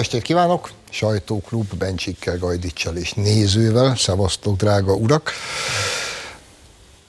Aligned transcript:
estét 0.00 0.22
kívánok! 0.22 0.70
Sajtóklub 0.90 1.74
Bencsikkel, 1.74 2.38
Gajdicsal 2.38 2.96
és 2.96 3.12
nézővel. 3.12 3.96
Szevasztok, 3.96 4.56
drága 4.56 4.94
urak! 4.94 5.32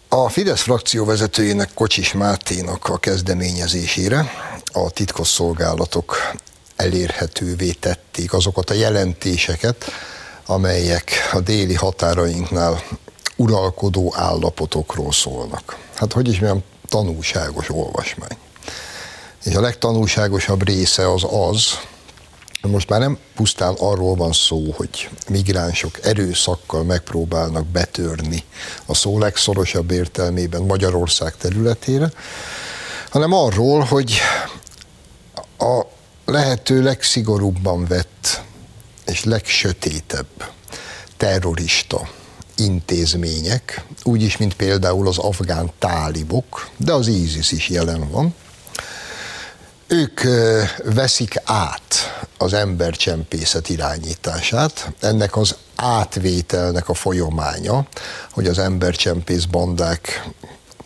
A 0.10 0.30
Fidesz 0.30 0.62
frakció 0.62 1.06
vezetőjének 1.06 1.74
Kocsis 1.74 2.14
Máténak 2.14 2.90
a 2.90 2.98
kezdeményezésére 2.98 4.32
a 4.74 4.90
titkosszolgálatok 4.90 6.18
elérhetővé 6.76 7.72
tették 7.72 8.34
azokat 8.34 8.70
a 8.70 8.74
jelentéseket, 8.74 9.86
amelyek 10.46 11.12
a 11.34 11.40
déli 11.40 11.76
határainknál 11.76 12.84
uralkodó 13.36 14.14
állapotokról 14.16 15.12
szólnak. 15.12 15.78
Hát 15.96 16.14
hogy 16.14 16.28
is 16.28 16.40
milyen 16.40 16.64
tanulságos 16.88 17.70
olvasmány. 17.70 18.38
És 19.44 19.56
a 19.56 19.62
legtanulságosabb 19.62 20.68
része 20.68 21.12
az 21.12 21.24
az, 21.30 21.80
most 22.68 22.90
már 22.90 23.00
nem 23.00 23.18
pusztán 23.36 23.76
arról 23.80 24.16
van 24.16 24.32
szó, 24.32 24.72
hogy 24.72 25.10
migránsok 25.30 26.06
erőszakkal 26.06 26.84
megpróbálnak 26.84 27.66
betörni 27.66 28.44
a 28.86 28.94
szó 28.94 29.20
legszorosabb 29.20 29.92
értelmében 29.92 30.62
Magyarország 30.62 31.36
területére, 31.38 32.12
hanem 33.10 33.34
arról, 33.34 33.80
hogy 33.80 34.20
a 35.58 35.82
lehető 36.26 36.82
legszigorúbban 36.84 37.86
vett 37.86 38.42
és 39.06 39.24
legsötétebb 39.24 40.52
terrorista 41.18 42.10
intézmények, 42.56 43.86
úgyis, 44.04 44.38
mint 44.38 44.54
például 44.54 45.08
az 45.08 45.18
afgán 45.18 45.72
tálibok, 45.80 46.70
de 46.78 46.94
az 46.94 47.08
ISIS 47.08 47.52
is 47.52 47.70
jelen 47.70 48.10
van, 48.10 48.36
ők 49.92 50.22
veszik 50.84 51.42
át 51.44 51.96
az 52.38 52.54
embercsempészet 52.54 53.70
irányítását. 53.70 54.92
Ennek 55.00 55.38
az 55.38 55.56
átvételnek 55.76 56.90
a 56.90 56.94
folyamánya, 56.94 57.88
hogy 58.32 58.48
az 58.48 58.60
embercsempész 58.60 59.44
bandák 59.44 60.28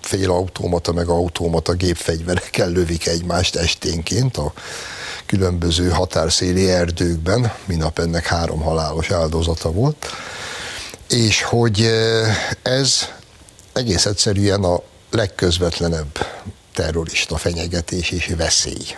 fél 0.02 0.32
automata 0.32 0.94
meg 0.94 1.08
automata 1.08 1.74
gépfegyverekkel 1.74 2.70
lövik 2.70 3.08
egymást 3.08 3.56
esténként 3.56 4.38
a 4.38 4.54
különböző 5.26 5.90
határszéli 5.90 6.70
erdőkben, 6.70 7.54
minap 7.66 8.00
ennek 8.00 8.26
három 8.26 8.62
halálos 8.62 9.12
áldozata 9.12 9.72
volt, 9.72 10.08
és 11.10 11.44
hogy 11.44 11.90
ez 12.62 13.08
egész 13.74 14.06
egyszerűen 14.06 14.64
a 14.64 14.82
legközvetlenebb 15.12 16.18
terrorista 16.76 17.38
fenyegetés 17.38 18.12
és 18.12 18.34
veszély, 18.38 18.98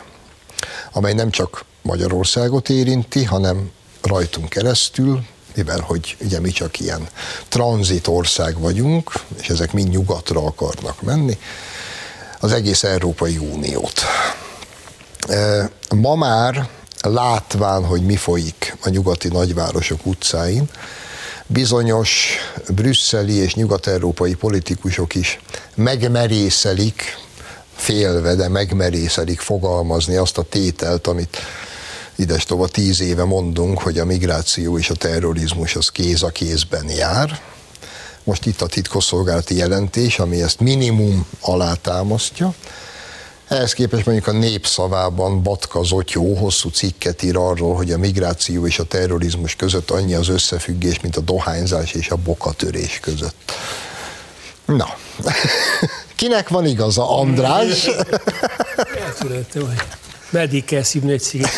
amely 0.91 1.13
nem 1.13 1.29
csak 1.29 1.65
Magyarországot 1.81 2.69
érinti, 2.69 3.23
hanem 3.23 3.71
rajtunk 4.01 4.49
keresztül, 4.49 5.23
mivel 5.55 5.79
hogy 5.79 6.17
ugye 6.19 6.39
mi 6.39 6.49
csak 6.49 6.79
ilyen 6.79 7.07
tranzitország 7.47 8.59
vagyunk, 8.59 9.11
és 9.39 9.49
ezek 9.49 9.73
mind 9.73 9.89
nyugatra 9.89 10.45
akarnak 10.45 11.01
menni, 11.01 11.37
az 12.39 12.51
egész 12.51 12.83
Európai 12.83 13.37
Uniót. 13.37 14.01
E, 15.27 15.69
ma 15.95 16.15
már 16.15 16.69
látván, 17.01 17.85
hogy 17.85 18.01
mi 18.05 18.15
folyik 18.15 18.77
a 18.83 18.89
nyugati 18.89 19.27
nagyvárosok 19.27 20.05
utcáin, 20.05 20.69
bizonyos 21.47 22.37
brüsszeli 22.69 23.33
és 23.33 23.55
nyugat-európai 23.55 24.33
politikusok 24.33 25.15
is 25.15 25.39
megmerészelik 25.75 27.17
félve, 27.77 28.35
de 28.35 28.47
megmerészelik 28.47 29.39
fogalmazni 29.39 30.15
azt 30.15 30.37
a 30.37 30.41
tételt, 30.41 31.07
amit 31.07 31.37
ides 32.15 32.45
tova 32.45 32.67
tíz 32.67 33.01
éve 33.01 33.23
mondunk, 33.23 33.81
hogy 33.81 33.99
a 33.99 34.05
migráció 34.05 34.77
és 34.77 34.89
a 34.89 34.95
terrorizmus 34.95 35.75
az 35.75 35.89
kéz 35.89 36.23
a 36.23 36.29
kézben 36.29 36.89
jár. 36.89 37.39
Most 38.23 38.45
itt 38.45 38.61
a 38.61 38.67
titkosszolgálati 38.67 39.55
jelentés, 39.55 40.19
ami 40.19 40.41
ezt 40.41 40.59
minimum 40.59 41.27
alátámasztja. 41.41 42.53
Ehhez 43.47 43.73
képest 43.73 44.05
mondjuk 44.05 44.27
a 44.27 44.31
népszavában 44.31 45.43
Batka 45.43 45.83
Zotyó 45.83 46.35
hosszú 46.35 46.69
cikket 46.69 47.23
ír 47.23 47.37
arról, 47.37 47.75
hogy 47.75 47.91
a 47.91 47.97
migráció 47.97 48.65
és 48.65 48.79
a 48.79 48.83
terrorizmus 48.83 49.55
között 49.55 49.89
annyi 49.89 50.13
az 50.13 50.27
összefüggés, 50.27 50.99
mint 50.99 51.15
a 51.15 51.21
dohányzás 51.21 51.93
és 51.93 52.09
a 52.09 52.15
bokatörés 52.15 52.99
között. 52.99 53.51
Na, 54.65 54.87
Kinek 56.17 56.49
van 56.49 56.65
igaza, 56.65 57.17
András? 57.17 57.87
Eltudottam, 59.05 59.61
hogy 59.61 59.81
meddig 60.29 60.65
kell 60.65 60.81
szívni 60.83 61.11
egy 61.11 61.21
cigit, 61.21 61.49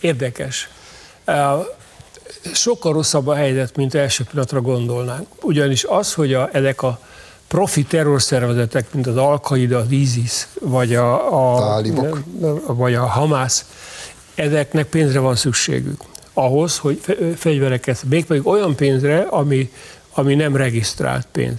Érdekes. 0.00 0.68
Sokkal 2.52 2.92
rosszabb 2.92 3.26
a 3.26 3.34
helyzet, 3.34 3.76
mint 3.76 3.94
első 3.94 4.24
pillanatra 4.24 4.60
gondolnánk. 4.60 5.26
Ugyanis 5.42 5.84
az, 5.84 6.14
hogy 6.14 6.34
a, 6.34 6.48
ezek 6.52 6.82
a 6.82 6.98
profi 7.48 7.82
terrorszervezetek, 7.82 8.92
mint 8.92 9.06
az 9.06 9.16
Al-Qaida, 9.16 9.78
az 9.78 9.90
ISIS, 9.90 10.46
vagy 10.60 10.94
a, 10.94 11.74
a, 11.76 11.82
vagy 12.66 12.94
a 12.94 13.06
Hamász, 13.06 13.64
ezeknek 14.34 14.86
pénzre 14.86 15.18
van 15.18 15.36
szükségük. 15.36 16.00
Ahhoz, 16.32 16.78
hogy 16.78 17.00
fegyvereket, 17.36 18.02
mégpedig 18.08 18.46
olyan 18.46 18.74
pénzre, 18.74 19.20
ami, 19.20 19.72
ami 20.14 20.34
nem 20.34 20.56
regisztrált 20.56 21.26
pénz 21.32 21.58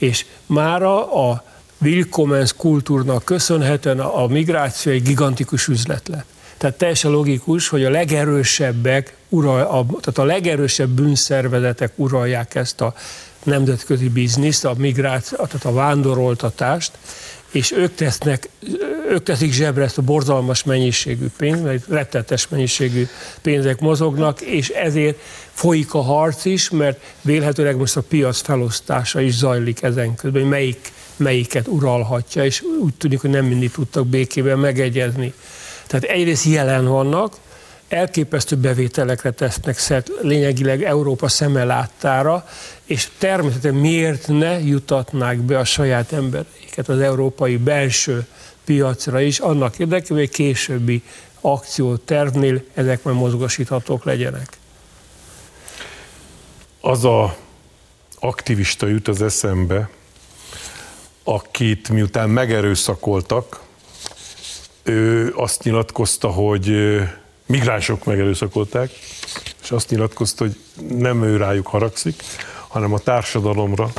és 0.00 0.26
mára 0.46 1.12
a 1.28 1.44
Willkommens 1.78 2.52
kultúrnak 2.52 3.24
köszönhetően 3.24 4.00
a 4.00 4.26
migráció 4.26 4.92
egy 4.92 5.02
gigantikus 5.02 5.66
üzlet 5.68 6.08
lett. 6.08 6.26
Tehát 6.56 6.76
teljesen 6.76 7.10
logikus, 7.10 7.68
hogy 7.68 7.84
a 7.84 7.90
legerősebbek, 7.90 9.14
ural, 9.28 9.60
a, 9.60 9.86
tehát 10.00 10.18
a 10.18 10.24
legerősebb 10.24 10.88
bűnszervezetek 10.88 11.92
uralják 11.96 12.54
ezt 12.54 12.80
a 12.80 12.94
nemzetközi 13.42 14.08
bizniszt, 14.08 14.64
a 14.64 14.74
migráció, 14.76 15.36
tehát 15.36 15.64
a 15.64 15.72
vándoroltatást, 15.72 16.92
és 17.50 17.72
ők 17.72 17.94
tesznek, 17.94 18.48
ők 19.10 19.22
teszik 19.22 19.52
zsebre 19.52 19.84
ezt 19.84 19.98
a 19.98 20.02
borzalmas 20.02 20.64
mennyiségű 20.64 21.26
pénzt, 21.36 21.62
mert 21.62 21.86
rettetes 21.88 22.48
mennyiségű 22.48 23.08
pénzek 23.42 23.80
mozognak, 23.80 24.40
és 24.40 24.68
ezért 24.68 25.18
folyik 25.60 25.94
a 25.94 26.02
harc 26.02 26.44
is, 26.44 26.70
mert 26.70 27.00
vélhetőleg 27.20 27.76
most 27.76 27.96
a 27.96 28.00
piac 28.00 28.40
felosztása 28.40 29.20
is 29.20 29.34
zajlik 29.34 29.82
ezen 29.82 30.14
közben, 30.14 30.40
hogy 30.40 30.50
melyik, 30.50 30.92
melyiket 31.16 31.66
uralhatja, 31.68 32.44
és 32.44 32.62
úgy 32.82 32.94
tűnik, 32.94 33.20
hogy 33.20 33.30
nem 33.30 33.44
mindig 33.44 33.70
tudtak 33.70 34.06
békében 34.06 34.58
megegyezni. 34.58 35.32
Tehát 35.86 36.04
egyrészt 36.04 36.44
jelen 36.44 36.86
vannak, 36.86 37.36
elképesztő 37.88 38.56
bevételekre 38.56 39.30
tesznek 39.30 39.78
szert 39.78 40.10
lényegileg 40.22 40.84
Európa 40.84 41.28
szeme 41.28 41.64
láttára, 41.64 42.48
és 42.84 43.08
természetesen 43.18 43.74
miért 43.74 44.28
ne 44.28 44.60
jutatnák 44.60 45.38
be 45.38 45.58
a 45.58 45.64
saját 45.64 46.12
embereiket 46.12 46.88
az 46.88 47.00
európai 47.00 47.56
belső 47.56 48.26
piacra 48.64 49.20
is, 49.20 49.38
annak 49.38 49.78
érdekében, 49.78 50.18
hogy 50.18 50.30
későbbi 50.30 51.02
akciótervnél 51.40 52.62
ezek 52.74 53.02
már 53.02 53.14
mozgosíthatók 53.14 54.04
legyenek. 54.04 54.59
Az 56.80 57.04
a 57.04 57.36
aktivista 58.18 58.86
jut 58.86 59.08
az 59.08 59.22
eszembe, 59.22 59.88
akit 61.24 61.88
miután 61.88 62.30
megerőszakoltak, 62.30 63.60
ő 64.82 65.32
azt 65.36 65.62
nyilatkozta, 65.62 66.28
hogy 66.28 66.76
migránsok 67.46 68.04
megerőszakolták, 68.04 68.90
és 69.62 69.70
azt 69.70 69.90
nyilatkozta, 69.90 70.44
hogy 70.44 70.60
nem 70.88 71.22
ő 71.22 71.36
rájuk 71.36 71.66
haragszik, 71.66 72.22
hanem 72.68 72.92
a 72.92 72.98
társadalomra, 72.98 73.92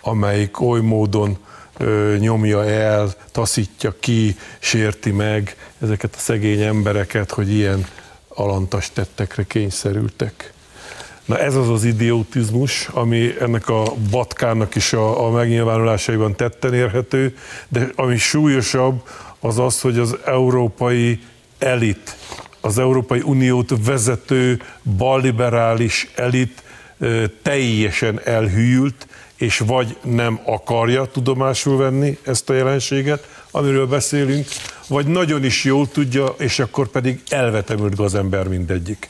amelyik 0.00 0.60
oly 0.60 0.80
módon 0.80 1.38
ö, 1.78 2.16
nyomja 2.18 2.64
el, 2.64 3.14
taszítja 3.32 3.94
ki, 4.00 4.36
sérti 4.58 5.10
meg 5.10 5.56
ezeket 5.80 6.14
a 6.14 6.18
szegény 6.18 6.60
embereket, 6.60 7.30
hogy 7.30 7.50
ilyen 7.50 7.86
alantas 8.28 8.90
tettekre 8.92 9.42
kényszerültek. 9.42 10.53
Na 11.24 11.38
ez 11.38 11.54
az 11.54 11.68
az 11.68 11.84
idiotizmus, 11.84 12.88
ami 12.92 13.34
ennek 13.40 13.68
a 13.68 13.94
batkának 14.10 14.74
is 14.74 14.92
a, 14.92 15.26
a 15.26 15.30
megnyilvánulásaiban 15.30 16.36
tetten 16.36 16.74
érhető, 16.74 17.36
de 17.68 17.88
ami 17.94 18.16
súlyosabb, 18.16 19.02
az 19.40 19.58
az, 19.58 19.80
hogy 19.80 19.98
az 19.98 20.16
európai 20.24 21.20
elit, 21.58 22.16
az 22.60 22.78
Európai 22.78 23.20
Uniót 23.24 23.72
vezető 23.84 24.60
balliberális 24.96 26.10
elit 26.14 26.62
teljesen 27.42 28.20
elhűlt, 28.24 29.06
és 29.36 29.58
vagy 29.58 29.96
nem 30.02 30.40
akarja 30.44 31.04
tudomásul 31.04 31.76
venni 31.76 32.18
ezt 32.22 32.50
a 32.50 32.54
jelenséget, 32.54 33.28
amiről 33.50 33.86
beszélünk, 33.86 34.46
vagy 34.88 35.06
nagyon 35.06 35.44
is 35.44 35.64
jól 35.64 35.88
tudja, 35.88 36.34
és 36.38 36.58
akkor 36.58 36.88
pedig 36.88 37.22
elvetemült 37.28 37.98
az 37.98 38.14
ember 38.14 38.48
mindegyik. 38.48 39.08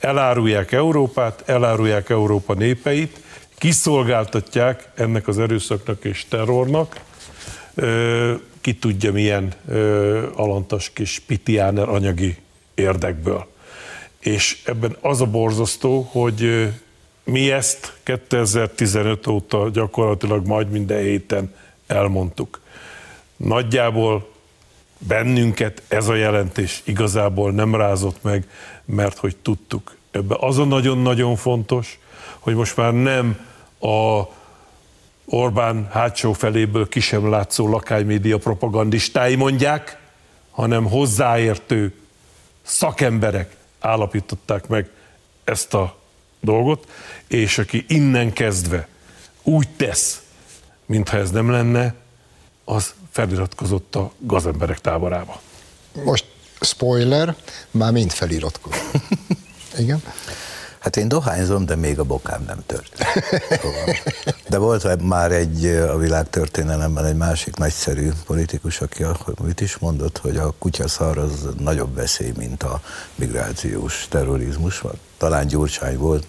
Elárulják 0.00 0.72
Európát, 0.72 1.42
elárulják 1.46 2.10
Európa 2.10 2.54
népeit, 2.54 3.20
kiszolgáltatják 3.58 4.90
ennek 4.94 5.28
az 5.28 5.38
erőszaknak 5.38 6.04
és 6.04 6.24
terrornak, 6.28 7.00
ki 8.60 8.74
tudja 8.74 9.12
milyen 9.12 9.52
alantas 10.34 10.90
kis 10.92 11.18
pitiáner 11.26 11.88
anyagi 11.88 12.36
érdekből. 12.74 13.46
És 14.18 14.62
ebben 14.64 14.96
az 15.00 15.20
a 15.20 15.26
borzasztó, 15.26 16.08
hogy 16.10 16.68
mi 17.24 17.50
ezt 17.50 17.96
2015 18.02 19.26
óta 19.26 19.70
gyakorlatilag 19.72 20.46
majd 20.46 20.70
minden 20.70 21.00
héten 21.00 21.54
elmondtuk. 21.86 22.60
Nagyjából 23.36 24.28
bennünket 24.98 25.82
ez 25.88 26.08
a 26.08 26.14
jelentés 26.14 26.82
igazából 26.84 27.52
nem 27.52 27.74
rázott 27.74 28.22
meg, 28.22 28.48
mert 28.90 29.18
hogy 29.18 29.36
tudtuk. 29.36 29.96
Ebben 30.10 30.38
az 30.40 30.58
a 30.58 30.64
nagyon-nagyon 30.64 31.36
fontos, 31.36 31.98
hogy 32.38 32.54
most 32.54 32.76
már 32.76 32.92
nem 32.92 33.46
a 33.80 34.22
Orbán 35.24 35.88
hátsó 35.90 36.32
feléből 36.32 36.88
ki 36.88 37.00
sem 37.00 37.30
látszó 37.30 37.68
lakánymédia 37.68 38.38
propagandistái 38.38 39.34
mondják, 39.34 39.98
hanem 40.50 40.84
hozzáértő 40.84 41.94
szakemberek 42.62 43.56
állapították 43.80 44.68
meg 44.68 44.90
ezt 45.44 45.74
a 45.74 45.96
dolgot, 46.40 46.88
és 47.26 47.58
aki 47.58 47.84
innen 47.88 48.32
kezdve 48.32 48.88
úgy 49.42 49.68
tesz, 49.68 50.22
mintha 50.86 51.16
ez 51.16 51.30
nem 51.30 51.50
lenne, 51.50 51.94
az 52.64 52.94
feliratkozott 53.10 53.94
a 53.96 54.12
gazemberek 54.18 54.80
táborába. 54.80 55.40
Most 56.04 56.24
spoiler, 56.60 57.36
már 57.70 57.92
mind 57.92 58.10
feliratkozott. 58.10 58.92
Igen? 59.78 60.02
Hát 60.80 60.96
én 60.96 61.08
dohányzom, 61.08 61.66
de 61.66 61.76
még 61.76 61.98
a 61.98 62.04
bokám 62.04 62.44
nem 62.46 62.62
tört. 62.66 63.04
De 64.48 64.58
volt 64.58 65.02
már 65.02 65.32
egy 65.32 65.66
a 65.66 65.96
világ 65.96 66.30
történelemben 66.30 67.04
egy 67.04 67.16
másik 67.16 67.56
nagyszerű 67.56 68.10
politikus, 68.26 68.80
aki 68.80 69.04
mit 69.42 69.60
is 69.60 69.78
mondott, 69.78 70.18
hogy 70.18 70.36
a 70.36 70.54
kutyaszar 70.58 71.18
az 71.18 71.48
nagyobb 71.58 71.94
veszély, 71.94 72.32
mint 72.36 72.62
a 72.62 72.80
migrációs 73.14 74.06
terrorizmus. 74.08 74.82
Talán 75.16 75.46
Gyurcsány 75.46 75.96
volt, 75.96 76.26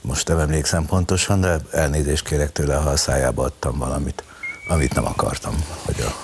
most 0.00 0.28
nem 0.28 0.38
emlékszem 0.38 0.86
pontosan, 0.86 1.40
de 1.40 1.58
elnézést 1.72 2.24
kérek 2.24 2.52
tőle, 2.52 2.74
ha 2.74 2.90
a 2.90 2.96
szájába 2.96 3.44
adtam 3.44 3.78
valamit, 3.78 4.22
amit 4.68 4.94
nem 4.94 5.06
akartam, 5.06 5.64
hogy 5.84 6.00
a, 6.00 6.14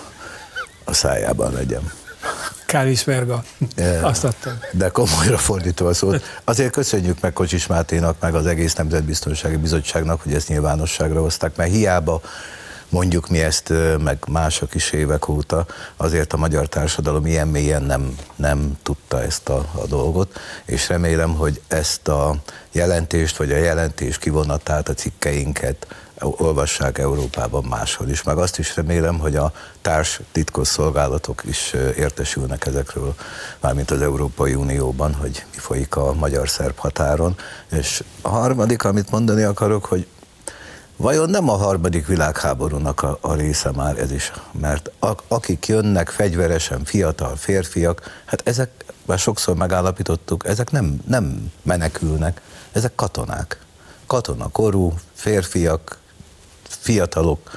a 0.84 0.93
szájában 0.93 1.52
legyen. 1.52 1.93
Kárismerga. 2.66 3.44
Azt 4.02 4.25
adtam. 4.25 4.52
De 4.72 4.88
komolyra 4.88 5.38
fordítva 5.38 5.88
a 5.88 5.94
szót. 5.94 6.22
Azért 6.44 6.72
köszönjük 6.72 7.20
meg 7.20 7.32
Kocsis 7.32 7.66
Máténak, 7.66 8.16
meg 8.20 8.34
az 8.34 8.46
egész 8.46 8.75
Nemzetbiztonsági 8.75 9.56
Bizottságnak, 9.56 10.22
hogy 10.22 10.34
ezt 10.34 10.49
nyilvánosságra 10.49 11.20
hozták, 11.20 11.56
mert 11.56 11.70
hiába 11.70 12.20
mondjuk 12.88 13.28
mi 13.28 13.43
ezt, 13.43 13.72
meg 13.99 14.19
mások 14.28 14.75
is 14.75 14.90
évek 14.90 15.28
óta, 15.28 15.66
azért 15.96 16.32
a 16.32 16.37
magyar 16.37 16.66
társadalom 16.66 17.26
ilyen 17.26 17.49
mélyen 17.49 17.82
nem, 17.82 18.16
nem 18.37 18.78
tudta 18.82 19.22
ezt 19.22 19.49
a, 19.49 19.67
a 19.72 19.87
dolgot, 19.87 20.38
és 20.64 20.88
remélem, 20.88 21.34
hogy 21.34 21.60
ezt 21.69 22.08
a 22.08 22.37
jelentést, 22.72 23.37
vagy 23.37 23.52
a 23.52 23.56
jelentés 23.56 24.19
kivonatát, 24.19 24.88
a 24.88 24.94
cikkeinket 24.94 25.87
olvassák 26.20 26.99
Európában 26.99 27.64
máshol 27.64 28.08
is. 28.08 28.22
Meg 28.22 28.37
azt 28.37 28.58
is 28.58 28.76
remélem, 28.76 29.19
hogy 29.19 29.37
a 29.37 29.52
társ 29.82 30.20
titkos 30.32 30.69
szolgálatok 30.69 31.43
is 31.44 31.72
értesülnek 31.96 32.66
ezekről, 32.66 33.14
mármint 33.61 33.90
az 33.90 34.02
Európai 34.02 34.55
Unióban, 34.55 35.14
hogy 35.14 35.44
mi 35.52 35.58
folyik 35.58 35.96
a 35.96 36.12
magyar-szerb 36.12 36.78
határon. 36.78 37.37
És 37.70 38.05
a 38.22 38.28
harmadik, 38.28 38.84
amit 38.84 39.11
mondani 39.11 39.43
akarok, 39.43 39.84
hogy 39.84 40.06
Vajon 40.96 41.31
nem 41.31 41.49
a 41.49 41.56
harmadik 41.56 42.06
világháborúnak 42.06 43.02
a, 43.02 43.19
a 43.20 43.34
része 43.34 43.70
már 43.70 43.99
ez 43.99 44.10
is? 44.10 44.32
Mert 44.60 44.90
a, 44.99 45.12
akik 45.28 45.67
jönnek 45.67 46.08
fegyveresen, 46.08 46.84
fiatal 46.84 47.37
férfiak, 47.37 48.22
hát 48.25 48.49
ezek, 48.49 48.84
már 49.06 49.19
sokszor 49.19 49.56
megállapítottuk, 49.56 50.46
ezek 50.46 50.70
nem, 50.70 51.00
nem 51.06 51.52
menekülnek, 51.62 52.40
ezek 52.72 52.94
katonák. 52.94 53.58
Katonakorú 54.06 54.93
férfiak, 55.14 55.99
fiatalok, 56.84 57.50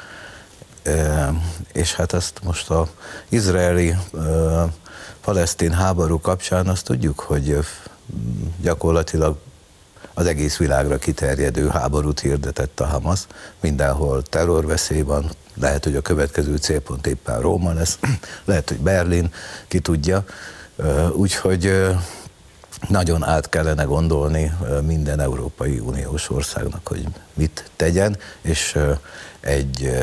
és 1.73 1.93
hát 1.93 2.13
ezt 2.13 2.39
most 2.43 2.69
a 2.69 2.87
izraeli 3.29 3.95
palesztin 5.21 5.71
háború 5.71 6.19
kapcsán 6.19 6.67
azt 6.67 6.85
tudjuk, 6.85 7.19
hogy 7.19 7.59
gyakorlatilag 8.61 9.37
az 10.13 10.25
egész 10.25 10.57
világra 10.57 10.97
kiterjedő 10.97 11.67
háborút 11.67 12.19
hirdetett 12.19 12.79
a 12.79 12.85
Hamas. 12.85 13.27
Mindenhol 13.59 14.23
terrorveszély 14.23 15.01
van, 15.01 15.29
lehet, 15.53 15.83
hogy 15.83 15.95
a 15.95 16.01
következő 16.01 16.57
célpont 16.57 17.07
éppen 17.07 17.41
Róma 17.41 17.73
lesz, 17.73 17.99
lehet, 18.45 18.69
hogy 18.69 18.79
Berlin, 18.79 19.33
ki 19.67 19.79
tudja. 19.79 20.23
Úgyhogy 21.11 21.73
nagyon 22.87 23.23
át 23.23 23.49
kellene 23.49 23.83
gondolni 23.83 24.53
minden 24.81 25.19
Európai 25.19 25.79
Uniós 25.79 26.29
országnak, 26.29 26.87
hogy 26.87 27.07
mit 27.33 27.69
tegyen, 27.75 28.17
és 28.41 28.77
egy 29.39 29.97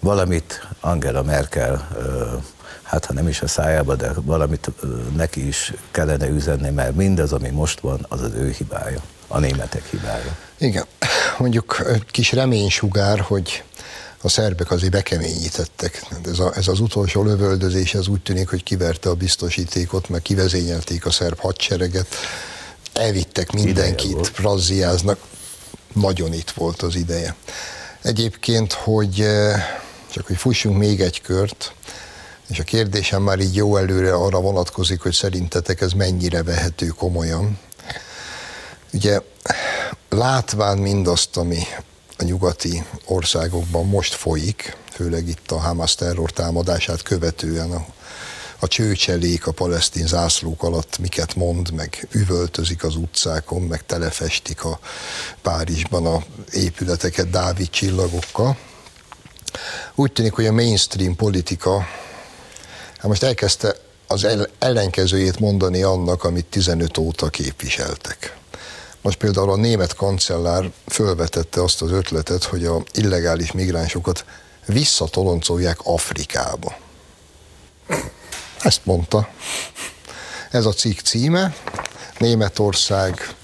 valamit 0.00 0.68
Angela 0.80 1.22
Merkel, 1.22 1.88
hát 2.82 3.04
ha 3.04 3.12
nem 3.12 3.28
is 3.28 3.42
a 3.42 3.46
szájába, 3.46 3.94
de 3.94 4.12
valamit 4.14 4.70
neki 5.16 5.46
is 5.46 5.72
kellene 5.90 6.28
üzenni, 6.28 6.70
mert 6.70 6.94
mindaz, 6.94 7.32
ami 7.32 7.48
most 7.48 7.80
van, 7.80 8.06
az 8.08 8.20
az 8.20 8.32
ő 8.34 8.50
hibája, 8.50 9.00
a 9.26 9.38
németek 9.38 9.84
hibája. 9.90 10.36
Igen, 10.58 10.84
mondjuk 11.38 11.82
kis 12.10 12.32
reménysugár, 12.32 13.20
hogy 13.20 13.64
a 14.24 14.28
szerbek 14.28 14.70
azért 14.70 14.92
bekeményítettek. 14.92 16.02
Ez, 16.26 16.38
a, 16.38 16.52
ez 16.56 16.68
az 16.68 16.80
utolsó 16.80 17.22
lövöldözés, 17.22 17.94
ez 17.94 18.08
úgy 18.08 18.22
tűnik, 18.22 18.48
hogy 18.48 18.62
kiverte 18.62 19.08
a 19.08 19.14
biztosítékot, 19.14 20.08
meg 20.08 20.22
kivezényelték 20.22 21.06
a 21.06 21.10
szerb 21.10 21.38
hadsereget, 21.38 22.06
elvittek 22.92 23.52
mindenkit, 23.52 24.32
razziáznak. 24.36 25.18
Nagyon 25.92 26.32
itt 26.32 26.50
volt 26.50 26.82
az 26.82 26.96
ideje. 26.96 27.34
Egyébként, 28.02 28.72
hogy 28.72 29.20
eh, 29.20 29.64
csak 30.10 30.26
hogy 30.26 30.36
fussunk 30.36 30.78
még 30.78 31.00
egy 31.00 31.20
kört, 31.20 31.74
és 32.50 32.58
a 32.58 32.64
kérdésem 32.64 33.22
már 33.22 33.38
így 33.38 33.54
jó 33.54 33.76
előre 33.76 34.14
arra 34.14 34.40
vonatkozik, 34.40 35.00
hogy 35.00 35.12
szerintetek 35.12 35.80
ez 35.80 35.92
mennyire 35.92 36.42
vehető 36.42 36.86
komolyan. 36.86 37.58
Ugye 38.92 39.20
látván 40.08 40.78
mindazt, 40.78 41.36
ami 41.36 41.58
a 42.18 42.24
nyugati 42.24 42.84
országokban 43.04 43.86
most 43.86 44.14
folyik, 44.14 44.76
főleg 44.92 45.28
itt 45.28 45.50
a 45.50 45.58
Hamas 45.58 45.94
terror 45.94 46.30
támadását 46.30 47.02
követően 47.02 47.70
a, 47.70 47.86
a 48.58 48.68
csőcselék 48.68 49.46
a 49.46 49.52
palesztin 49.52 50.06
zászlók 50.06 50.62
alatt 50.62 50.98
miket 50.98 51.34
mond, 51.34 51.72
meg 51.72 52.08
üvöltözik 52.12 52.84
az 52.84 52.96
utcákon, 52.96 53.62
meg 53.62 53.86
telefestik 53.86 54.64
a 54.64 54.78
Párizsban 55.42 56.06
a 56.06 56.22
épületeket 56.52 57.30
Dávid 57.30 57.70
csillagokkal. 57.70 58.56
Úgy 59.94 60.12
tűnik, 60.12 60.32
hogy 60.32 60.46
a 60.46 60.52
mainstream 60.52 61.16
politika 61.16 61.86
hát 62.96 63.06
most 63.06 63.22
elkezdte 63.22 63.76
az 64.06 64.26
ellenkezőjét 64.58 65.40
mondani 65.40 65.82
annak, 65.82 66.24
amit 66.24 66.46
15 66.46 66.98
óta 66.98 67.28
képviseltek. 67.28 68.36
Most 69.04 69.18
például 69.18 69.50
a 69.50 69.56
német 69.56 69.94
kancellár 69.94 70.70
fölvetette 70.86 71.62
azt 71.62 71.82
az 71.82 71.90
ötletet, 71.90 72.44
hogy 72.44 72.64
a 72.64 72.82
illegális 72.92 73.52
migránsokat 73.52 74.24
visszatoloncolják 74.66 75.78
Afrikába. 75.82 76.76
Ezt 78.60 78.80
mondta. 78.84 79.28
Ez 80.50 80.66
a 80.66 80.72
cikk 80.72 80.98
címe. 80.98 81.54
Németország 82.18 83.34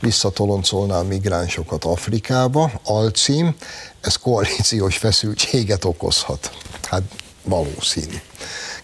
visszatoloncolná 0.00 0.98
a 0.98 1.02
migránsokat 1.02 1.84
Afrikába, 1.84 2.70
alcím, 2.84 3.56
ez 4.00 4.16
koalíciós 4.16 4.96
feszültséget 4.96 5.84
okozhat. 5.84 6.50
Hát 6.82 7.02
valószínű. 7.42 8.16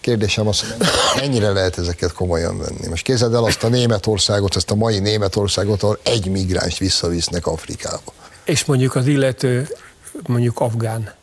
Kérdésem 0.05 0.47
az, 0.47 0.59
hogy 0.59 0.87
mennyire 1.19 1.51
lehet 1.51 1.77
ezeket 1.77 2.13
komolyan 2.13 2.57
venni. 2.57 2.87
Most 2.89 3.03
képzeld 3.03 3.33
el 3.33 3.43
azt 3.43 3.63
a 3.63 3.67
Németországot, 3.67 4.55
ezt 4.55 4.71
a 4.71 4.75
mai 4.75 4.99
Németországot, 4.99 5.83
ahol 5.83 5.99
egy 6.03 6.27
migráns 6.27 6.77
visszavisznek 6.77 7.47
Afrikába. 7.47 8.13
És 8.43 8.65
mondjuk 8.65 8.95
az 8.95 9.07
illető 9.07 9.67
mondjuk 10.27 10.59
afgán, 10.59 11.13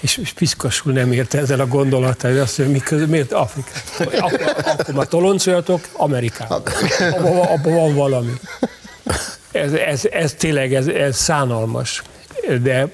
és, 0.00 0.16
és 0.16 0.32
piszkasul 0.32 0.92
nem 0.92 1.12
érte 1.12 1.38
ezzel 1.38 1.60
a 1.60 1.66
gondolattal, 1.66 2.30
hogy 2.30 2.40
azt 2.40 2.58
mondja, 2.58 2.76
miközben, 2.76 3.08
miért 3.08 3.32
Afrika? 3.32 3.70
Akkor, 3.98 4.54
akkor 4.64 4.94
már 4.94 5.06
toloncoljatok 5.06 5.88
Amerikába. 5.92 6.54
Abban, 6.54 7.38
abban 7.38 7.74
van 7.74 7.94
valami. 7.94 8.32
Ez, 9.52 9.72
ez, 9.72 10.04
ez 10.04 10.34
tényleg, 10.34 10.74
ez, 10.74 10.86
ez 10.86 11.16
szánalmas. 11.16 12.02
De 12.62 12.88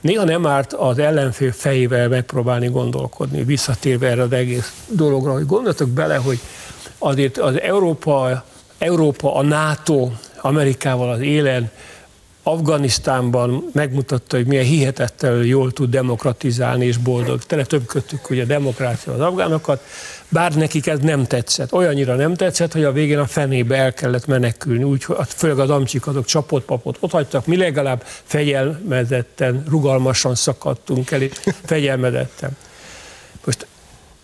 Néha 0.00 0.24
nem 0.24 0.46
árt 0.46 0.72
az 0.72 0.98
ellenfél 0.98 1.52
fejével 1.52 2.08
megpróbálni 2.08 2.68
gondolkodni, 2.68 3.44
visszatérve 3.44 4.08
erre 4.08 4.22
az 4.22 4.32
egész 4.32 4.72
dologra, 4.88 5.32
hogy 5.32 5.46
gondoltok 5.46 5.88
bele, 5.88 6.16
hogy 6.16 6.38
azért 6.98 7.38
az 7.38 7.60
Európa, 7.60 8.44
Európa, 8.78 9.34
a 9.34 9.42
NATO 9.42 10.10
Amerikával 10.40 11.10
az 11.10 11.20
élen, 11.20 11.70
Afganisztánban 12.42 13.64
megmutatta, 13.72 14.36
hogy 14.36 14.46
milyen 14.46 14.64
hihetetlenül 14.64 15.44
jól 15.44 15.72
tud 15.72 15.90
demokratizálni 15.90 16.86
és 16.86 16.96
boldog. 16.96 17.42
Tele 17.42 17.64
több 17.64 17.86
kötük 17.86 18.30
ugye 18.30 18.42
a 18.42 18.46
demokrácia 18.46 19.12
az 19.12 19.20
afgánokat, 19.20 19.82
bár 20.28 20.54
nekik 20.54 20.86
ez 20.86 20.98
nem 20.98 21.24
tetszett. 21.24 21.72
Olyannyira 21.72 22.14
nem 22.14 22.34
tetszett, 22.34 22.72
hogy 22.72 22.84
a 22.84 22.92
végén 22.92 23.18
a 23.18 23.26
fenébe 23.26 23.76
el 23.76 23.94
kellett 23.94 24.26
menekülni, 24.26 24.82
úgy, 24.82 25.06
főleg 25.26 25.58
az 25.58 25.70
amcsik 25.70 26.06
azok 26.06 26.24
csapott 26.24 26.64
papot 26.64 26.96
ott 27.00 27.10
hagytak, 27.10 27.46
mi 27.46 27.56
legalább 27.56 28.02
fegyelmezetten, 28.24 29.64
rugalmasan 29.68 30.34
szakadtunk 30.34 31.10
el, 31.10 31.20
fegyelmezetten. 31.64 32.56
Most 33.44 33.66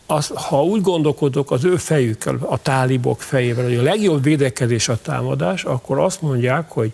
az, 0.06 0.30
ha 0.34 0.64
úgy 0.64 0.82
gondolkodok 0.82 1.50
az 1.50 1.64
ő 1.64 1.76
fejükkel, 1.76 2.38
a 2.40 2.58
tálibok 2.58 3.20
fejével, 3.20 3.64
hogy 3.64 3.76
a 3.76 3.82
legjobb 3.82 4.22
védekezés 4.22 4.88
a 4.88 4.98
támadás, 5.02 5.64
akkor 5.64 5.98
azt 5.98 6.22
mondják, 6.22 6.70
hogy 6.70 6.92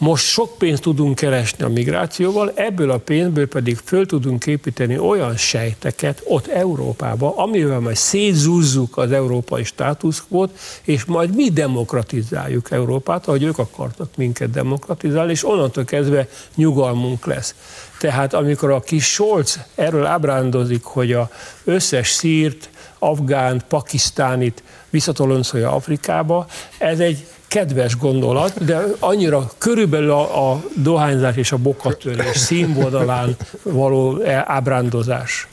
most 0.00 0.24
sok 0.24 0.58
pénzt 0.58 0.82
tudunk 0.82 1.14
keresni 1.14 1.64
a 1.64 1.68
migrációval, 1.68 2.52
ebből 2.54 2.90
a 2.90 2.98
pénzből 2.98 3.48
pedig 3.48 3.78
föl 3.84 4.06
tudunk 4.06 4.46
építeni 4.46 4.98
olyan 4.98 5.36
sejteket 5.36 6.22
ott 6.24 6.46
Európába, 6.46 7.36
amivel 7.36 7.80
majd 7.80 7.96
szétzúzzuk 7.96 8.96
az 8.96 9.12
európai 9.12 9.64
státuszkvót, 9.64 10.58
és 10.82 11.04
majd 11.04 11.34
mi 11.34 11.50
demokratizáljuk 11.50 12.70
Európát, 12.70 13.26
ahogy 13.26 13.42
ők 13.42 13.58
akartak 13.58 14.08
minket 14.16 14.50
demokratizálni, 14.50 15.32
és 15.32 15.46
onnantól 15.46 15.84
kezdve 15.84 16.28
nyugalmunk 16.54 17.26
lesz. 17.26 17.54
Tehát 17.98 18.34
amikor 18.34 18.70
a 18.70 18.80
kis 18.80 19.04
Scholz 19.04 19.60
erről 19.74 20.06
ábrándozik, 20.06 20.84
hogy 20.84 21.12
a 21.12 21.30
összes 21.64 22.10
szírt, 22.10 22.70
afgánt, 22.98 23.62
pakisztánit 23.62 24.62
visszatoloncolja 24.90 25.72
Afrikába, 25.72 26.46
ez 26.78 26.98
egy 26.98 27.26
kedves 27.50 27.96
gondolat, 27.96 28.64
de 28.64 28.84
annyira 28.98 29.50
körülbelül 29.58 30.10
a, 30.10 30.52
a 30.52 30.62
dohányzás 30.76 31.36
és 31.36 31.52
a 31.52 31.56
bokatörés 31.56 32.36
színvonalán 32.36 33.36
való 33.62 34.22
ábrándozás. 34.44 35.48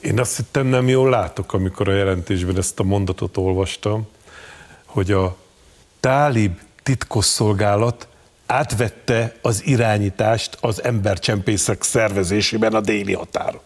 Én 0.00 0.20
azt 0.20 0.36
hittem 0.36 0.66
nem 0.66 0.88
jól 0.88 1.10
látok, 1.10 1.52
amikor 1.52 1.88
a 1.88 1.92
jelentésben 1.92 2.56
ezt 2.56 2.80
a 2.80 2.82
mondatot 2.82 3.36
olvastam, 3.36 4.06
hogy 4.84 5.12
a 5.12 5.36
tálib 6.00 6.58
titkosszolgálat 6.82 8.08
átvette 8.46 9.34
az 9.42 9.62
irányítást 9.66 10.58
az 10.60 10.84
embercsempészek 10.84 11.82
szervezésében 11.82 12.74
a 12.74 12.80
déli 12.80 13.12
határon. 13.12 13.60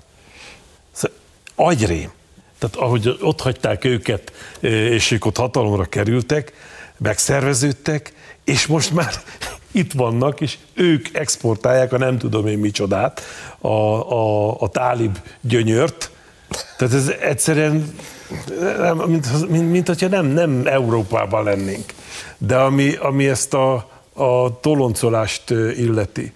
Szóval 0.93 1.17
agyrém. 1.55 2.11
Tehát 2.59 2.77
ahogy 2.77 3.19
ott 3.21 3.41
hagyták 3.41 3.85
őket, 3.85 4.33
és 4.61 5.11
ők 5.11 5.25
ott 5.25 5.37
hatalomra 5.37 5.85
kerültek, 5.85 6.53
megszerveződtek, 7.03 8.13
és 8.45 8.67
most 8.67 8.93
már 8.93 9.13
itt 9.73 9.93
vannak, 9.93 10.41
és 10.41 10.59
ők 10.75 11.07
exportálják 11.13 11.93
a 11.93 11.99
nem 11.99 12.19
tudom 12.19 12.47
én 12.47 12.59
micsodát, 12.59 13.21
a, 13.59 13.69
a, 13.69 14.61
a 14.61 14.69
tálib 14.69 15.19
gyönyört. 15.41 16.11
Tehát 16.77 16.95
ez 16.95 17.09
egyszerűen, 17.21 17.95
nem, 18.79 18.97
mint, 18.97 19.49
mint, 19.49 19.71
mint 19.71 19.87
hogyha 19.87 20.09
nem, 20.09 20.27
nem 20.27 20.63
Európában 20.65 21.45
lennénk. 21.45 21.85
De 22.39 22.57
ami, 22.57 22.95
ami 22.95 23.29
ezt 23.29 23.55
a, 23.55 23.75
a 24.13 24.61
toloncolást 24.61 25.51
illeti. 25.51 26.33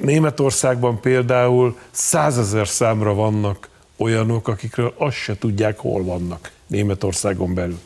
Németországban 0.00 1.00
például 1.00 1.78
százezer 1.90 2.68
számra 2.68 3.14
vannak 3.14 3.68
olyanok, 3.96 4.48
akikről 4.48 4.94
azt 4.96 5.16
se 5.16 5.38
tudják, 5.38 5.78
hol 5.78 6.04
vannak 6.04 6.50
Németországon 6.66 7.54
belül 7.54 7.78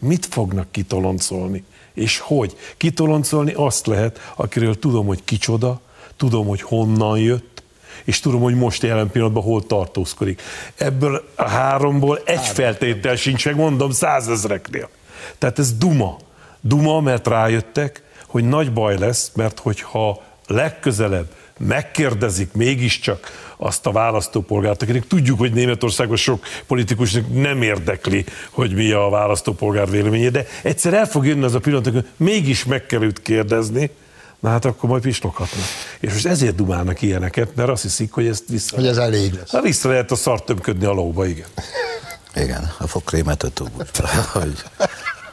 mit 0.00 0.26
fognak 0.26 0.70
kitoloncolni, 0.70 1.64
és 1.94 2.18
hogy. 2.18 2.56
Kitoloncolni 2.76 3.52
azt 3.52 3.86
lehet, 3.86 4.32
akiről 4.36 4.78
tudom, 4.78 5.06
hogy 5.06 5.24
kicsoda, 5.24 5.80
tudom, 6.16 6.46
hogy 6.46 6.62
honnan 6.62 7.18
jött, 7.18 7.62
és 8.04 8.20
tudom, 8.20 8.40
hogy 8.40 8.54
most 8.54 8.82
jelen 8.82 9.10
pillanatban 9.10 9.42
hol 9.42 9.66
tartózkodik. 9.66 10.42
Ebből 10.76 11.24
a 11.34 11.48
háromból 11.48 12.20
egy 12.24 12.46
feltétel 12.46 13.16
sincs, 13.16 13.44
meg 13.44 13.56
mondom 13.56 13.90
százezreknél. 13.90 14.88
Tehát 15.38 15.58
ez 15.58 15.72
duma. 15.72 16.16
Duma, 16.60 17.00
mert 17.00 17.26
rájöttek, 17.26 18.02
hogy 18.26 18.44
nagy 18.44 18.72
baj 18.72 18.98
lesz, 18.98 19.30
mert 19.34 19.58
hogyha 19.58 20.22
legközelebb 20.46 21.32
megkérdezik 21.66 22.52
mégiscsak 22.52 23.52
azt 23.56 23.86
a 23.86 23.92
választópolgárt, 23.92 24.82
akinek 24.82 25.06
tudjuk, 25.06 25.38
hogy 25.38 25.52
Németországban 25.52 26.16
sok 26.16 26.44
politikusnak 26.66 27.34
nem 27.34 27.62
érdekli, 27.62 28.24
hogy 28.50 28.74
mi 28.74 28.90
a 28.90 29.08
választópolgár 29.08 29.90
véleménye, 29.90 30.30
de 30.30 30.46
egyszer 30.62 30.94
el 30.94 31.06
fog 31.06 31.26
jönni 31.26 31.44
az 31.44 31.54
a 31.54 31.58
pillanat, 31.58 31.92
hogy 31.92 32.06
mégis 32.16 32.64
meg 32.64 32.86
kell 32.86 33.02
őt 33.02 33.22
kérdezni, 33.22 33.90
na 34.40 34.48
hát 34.48 34.64
akkor 34.64 34.88
majd 34.88 35.02
pisloghatnak. 35.02 35.64
És 36.00 36.12
most 36.12 36.26
ezért 36.26 36.54
dumálnak 36.54 37.02
ilyeneket, 37.02 37.54
mert 37.54 37.68
azt 37.68 37.82
hiszik, 37.82 38.12
hogy 38.12 38.26
ezt 38.26 38.44
vissza... 38.48 38.76
Hogy 38.76 38.86
ez 38.86 38.96
elég 38.96 39.32
lesz. 39.32 39.50
Hát 39.52 39.62
vissza 39.62 39.88
lehet 39.88 40.10
a 40.10 40.16
szart 40.16 40.44
tömködni 40.44 40.84
a 40.84 40.92
lóba, 40.92 41.26
igen. 41.26 41.48
Igen, 42.34 42.72
a 42.78 42.86
fogkrémet 42.86 43.42
a 43.42 43.50
hogy 44.32 44.62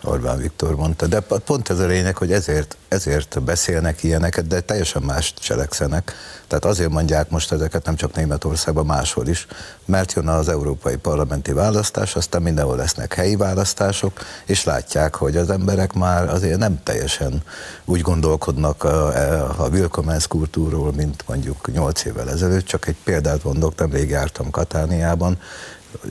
Orbán 0.03 0.37
Viktor 0.37 0.75
mondta, 0.75 1.07
de 1.07 1.19
pont 1.19 1.69
ez 1.69 1.79
a 1.79 1.85
lényeg, 1.85 2.17
hogy 2.17 2.31
ezért, 2.31 2.77
ezért 2.87 3.43
beszélnek 3.43 4.03
ilyeneket, 4.03 4.47
de 4.47 4.59
teljesen 4.59 5.01
más 5.01 5.33
cselekszenek. 5.33 6.13
Tehát 6.47 6.65
azért 6.65 6.89
mondják 6.89 7.29
most 7.29 7.51
ezeket 7.51 7.85
nem 7.85 7.95
csak 7.95 8.15
Németországban, 8.15 8.85
máshol 8.85 9.27
is, 9.27 9.47
mert 9.85 10.13
jön 10.13 10.27
az 10.27 10.49
európai 10.49 10.95
parlamenti 10.95 11.51
választás, 11.51 12.15
aztán 12.15 12.41
mindenhol 12.41 12.75
lesznek 12.75 13.13
helyi 13.13 13.35
választások, 13.35 14.19
és 14.45 14.63
látják, 14.63 15.15
hogy 15.15 15.37
az 15.37 15.49
emberek 15.49 15.93
már 15.93 16.29
azért 16.29 16.57
nem 16.57 16.83
teljesen 16.83 17.41
úgy 17.85 18.01
gondolkodnak 18.01 18.83
a, 18.83 19.07
a 19.63 19.67
Willkommenskultúról, 19.67 20.91
mint 20.93 21.23
mondjuk 21.27 21.71
8 21.73 22.05
évvel 22.05 22.29
ezelőtt, 22.29 22.65
csak 22.65 22.87
egy 22.87 22.97
példát 23.03 23.43
mondok, 23.43 23.75
nemrég 23.75 24.09
jártam 24.09 24.49
Katániában, 24.49 25.37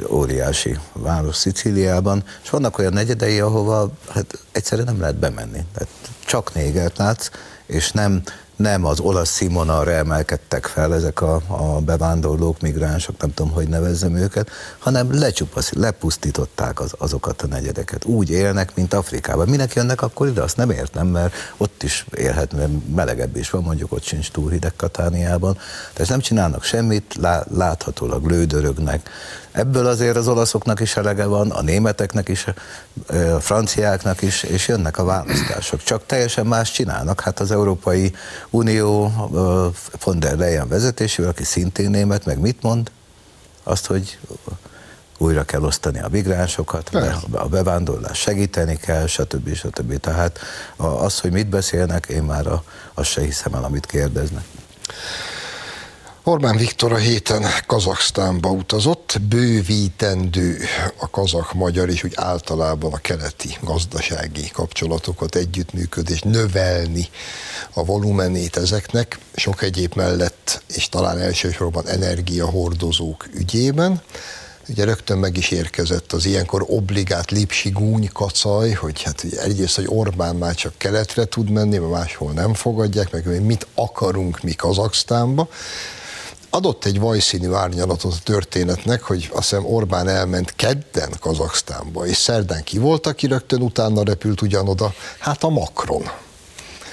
óriási 0.08 0.78
város 0.92 1.36
Szicíliában, 1.36 2.24
és 2.42 2.50
vannak 2.50 2.78
olyan 2.78 2.92
negyedei, 2.92 3.40
ahova 3.40 3.90
hát 4.08 4.38
egyszerűen 4.52 4.86
nem 4.86 5.00
lehet 5.00 5.16
bemenni. 5.16 5.64
Tehát 5.72 5.88
csak 6.26 6.54
négert 6.54 6.98
látsz, 6.98 7.30
és 7.66 7.90
nem, 7.90 8.22
nem 8.56 8.84
az 8.84 9.00
olasz 9.00 9.30
színvonalra 9.30 9.90
emelkedtek 9.90 10.66
fel 10.66 10.94
ezek 10.94 11.20
a, 11.20 11.40
a 11.46 11.80
bevándorlók, 11.80 12.60
migránsok, 12.60 13.20
nem 13.20 13.34
tudom, 13.34 13.52
hogy 13.52 13.68
nevezzem 13.68 14.16
őket, 14.16 14.50
hanem 14.78 15.18
lecsupasz, 15.18 15.72
lepusztították 15.72 16.80
az, 16.80 16.94
azokat 16.98 17.42
a 17.42 17.46
negyedeket. 17.46 18.04
Úgy 18.04 18.30
élnek, 18.30 18.74
mint 18.74 18.94
Afrikában. 18.94 19.48
Minek 19.48 19.74
jönnek 19.74 20.02
akkor 20.02 20.28
ide? 20.28 20.42
Azt 20.42 20.56
nem 20.56 20.70
értem, 20.70 21.06
mert 21.06 21.34
ott 21.56 21.82
is 21.82 22.06
élhet, 22.16 22.52
mert 22.52 22.70
melegebb 22.94 23.36
is 23.36 23.50
van, 23.50 23.62
mondjuk 23.62 23.92
ott 23.92 24.02
sincs 24.02 24.30
túl 24.30 24.50
hideg 24.50 24.72
Katániában. 24.76 25.58
Tehát 25.92 26.10
nem 26.10 26.20
csinálnak 26.20 26.62
semmit, 26.62 27.18
láthatólag 27.50 28.26
lődörögnek, 28.26 29.10
Ebből 29.56 29.86
azért 29.86 30.16
az 30.16 30.28
olaszoknak 30.28 30.80
is 30.80 30.96
elege 30.96 31.24
van, 31.24 31.50
a 31.50 31.62
németeknek 31.62 32.28
is, 32.28 32.46
a 33.34 33.40
franciáknak 33.40 34.22
is, 34.22 34.42
és 34.42 34.68
jönnek 34.68 34.98
a 34.98 35.04
választások. 35.04 35.82
Csak 35.82 36.06
teljesen 36.06 36.46
más 36.46 36.72
csinálnak. 36.72 37.20
Hát 37.20 37.40
az 37.40 37.50
Európai 37.50 38.14
Unió 38.50 39.12
von 40.04 40.18
der 40.18 40.36
Leyen 40.36 40.68
vezetésével, 40.68 41.30
aki 41.30 41.44
szintén 41.44 41.90
német, 41.90 42.24
meg 42.24 42.38
mit 42.38 42.62
mond? 42.62 42.90
Azt, 43.62 43.86
hogy 43.86 44.18
újra 45.18 45.44
kell 45.44 45.62
osztani 45.62 46.00
a 46.00 46.08
migránsokat, 46.08 46.94
a 47.32 47.48
bevándorlás 47.48 48.18
segíteni 48.18 48.76
kell, 48.76 49.06
stb. 49.06 49.54
stb. 49.54 50.00
Tehát 50.00 50.38
az, 50.76 51.20
hogy 51.20 51.30
mit 51.32 51.48
beszélnek, 51.48 52.06
én 52.06 52.22
már 52.22 52.46
azt 52.94 53.10
se 53.10 53.20
hiszem 53.20 53.54
el, 53.54 53.64
amit 53.64 53.86
kérdeznek. 53.86 54.44
Orbán 56.28 56.56
Viktor 56.56 56.92
a 56.92 56.96
héten 56.96 57.44
Kazaksztánba 57.66 58.50
utazott, 58.50 59.18
bővítendő 59.28 60.58
a 60.96 61.10
kazak-magyar 61.10 61.88
és 61.88 62.04
úgy 62.04 62.12
általában 62.16 62.92
a 62.92 62.96
keleti 62.98 63.56
gazdasági 63.60 64.50
kapcsolatokat, 64.52 65.34
együttműködést, 65.34 66.24
növelni 66.24 67.08
a 67.74 67.84
volumenét 67.84 68.56
ezeknek, 68.56 69.18
sok 69.34 69.62
egyéb 69.62 69.92
mellett, 69.94 70.62
és 70.74 70.88
talán 70.88 71.18
elsősorban 71.18 71.88
energiahordozók 71.88 73.26
ügyében. 73.34 74.02
Ugye 74.68 74.84
rögtön 74.84 75.18
meg 75.18 75.36
is 75.36 75.50
érkezett 75.50 76.12
az 76.12 76.26
ilyenkor 76.26 76.64
obligát 76.68 77.30
lipsi 77.30 77.70
gúny 77.70 78.10
kacaj, 78.12 78.70
hogy 78.70 79.02
hát 79.02 79.24
ugye 79.24 79.42
egyrészt, 79.42 79.76
hogy 79.76 79.86
Orbán 79.88 80.36
már 80.36 80.54
csak 80.54 80.74
keletre 80.76 81.24
tud 81.24 81.50
menni, 81.50 81.78
mert 81.78 81.92
máshol 81.92 82.32
nem 82.32 82.54
fogadják, 82.54 83.12
meg 83.12 83.42
mit 83.42 83.66
akarunk 83.74 84.42
mi 84.42 84.52
Kazaksztánba 84.52 85.48
adott 86.50 86.84
egy 86.84 87.00
vajszínű 87.00 87.52
árnyalatot 87.52 88.12
a 88.12 88.22
történetnek, 88.24 89.02
hogy 89.02 89.28
azt 89.32 89.48
hiszem 89.48 89.64
Orbán 89.64 90.08
elment 90.08 90.52
kedden 90.56 91.10
Kazaksztánba, 91.20 92.06
és 92.06 92.16
szerdán 92.16 92.64
ki 92.64 92.78
volt, 92.78 93.06
aki 93.06 93.26
rögtön 93.26 93.62
utána 93.62 94.02
repült 94.02 94.42
ugyanoda? 94.42 94.94
Hát 95.18 95.44
a 95.44 95.48
Macron. 95.48 96.10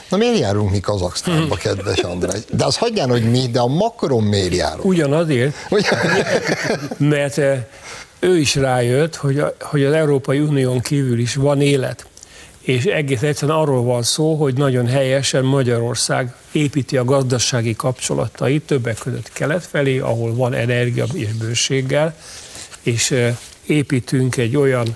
Na 0.09 0.17
miért 0.17 0.39
járunk 0.39 0.71
mi 0.71 0.79
Kazaksztánba, 0.79 1.55
kedves 1.55 1.99
András? 1.99 2.39
De 2.51 2.65
az 2.65 2.77
hagyján, 2.77 3.09
hogy 3.09 3.31
mi, 3.31 3.47
de 3.47 3.59
a 3.59 3.67
Macron 3.67 4.23
miért 4.23 4.55
járunk? 4.55 4.85
Ugyanazért, 4.85 5.55
Ugyan... 5.69 5.97
mert 6.97 7.37
ő 8.19 8.37
is 8.37 8.55
rájött, 8.55 9.15
hogy, 9.15 9.39
a, 9.39 9.55
hogy 9.59 9.83
az 9.83 9.93
Európai 9.93 10.39
Unión 10.39 10.81
kívül 10.81 11.19
is 11.19 11.35
van 11.35 11.61
élet 11.61 12.05
és 12.63 12.83
egész 12.83 13.21
egyszerűen 13.21 13.57
arról 13.57 13.83
van 13.83 14.03
szó, 14.03 14.35
hogy 14.35 14.53
nagyon 14.57 14.87
helyesen 14.87 15.43
Magyarország 15.43 16.35
építi 16.51 16.97
a 16.97 17.03
gazdasági 17.03 17.75
kapcsolatait 17.75 18.63
többek 18.63 18.97
között 18.97 19.33
kelet 19.33 19.65
felé, 19.65 19.99
ahol 19.99 20.35
van 20.35 20.53
energia 20.53 21.05
és 21.13 21.33
bőséggel, 21.33 22.15
és 22.81 23.15
építünk 23.65 24.37
egy 24.37 24.55
olyan 24.55 24.95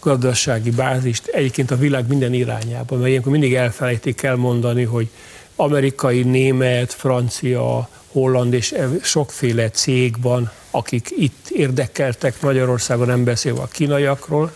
gazdasági 0.00 0.70
bázist 0.70 1.26
egyébként 1.26 1.70
a 1.70 1.76
világ 1.76 2.08
minden 2.08 2.32
irányában, 2.32 2.98
mert 2.98 3.10
ilyenkor 3.10 3.32
mindig 3.32 3.54
elfelejtik 3.54 4.22
elmondani, 4.22 4.82
hogy 4.82 5.08
amerikai, 5.56 6.22
német, 6.22 6.92
francia, 6.92 7.88
holland 8.06 8.52
és 8.52 8.74
sokféle 9.02 9.70
cég 9.70 10.14
van, 10.20 10.50
akik 10.70 11.08
itt 11.16 11.48
érdekeltek 11.48 12.40
Magyarországon, 12.40 13.06
nem 13.06 13.24
beszélve 13.24 13.60
a 13.60 13.66
kínaiakról, 13.66 14.52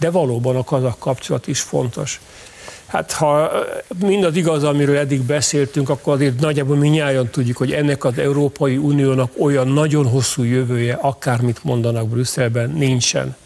de 0.00 0.10
valóban 0.10 0.56
a 0.56 0.64
kazak 0.64 0.98
kapcsolat 0.98 1.46
is 1.46 1.60
fontos. 1.60 2.20
Hát 2.86 3.12
ha 3.12 3.50
mindaz 4.00 4.36
igaz, 4.36 4.64
amiről 4.64 4.96
eddig 4.96 5.22
beszéltünk, 5.22 5.88
akkor 5.88 6.14
azért 6.14 6.40
nagyjából 6.40 6.76
minnyáján 6.76 7.30
tudjuk, 7.30 7.56
hogy 7.56 7.72
ennek 7.72 8.04
az 8.04 8.18
Európai 8.18 8.76
Uniónak 8.76 9.32
olyan 9.38 9.68
nagyon 9.68 10.06
hosszú 10.06 10.42
jövője, 10.42 10.94
akármit 10.94 11.64
mondanak 11.64 12.08
Brüsszelben, 12.08 12.70
nincsen. 12.70 13.36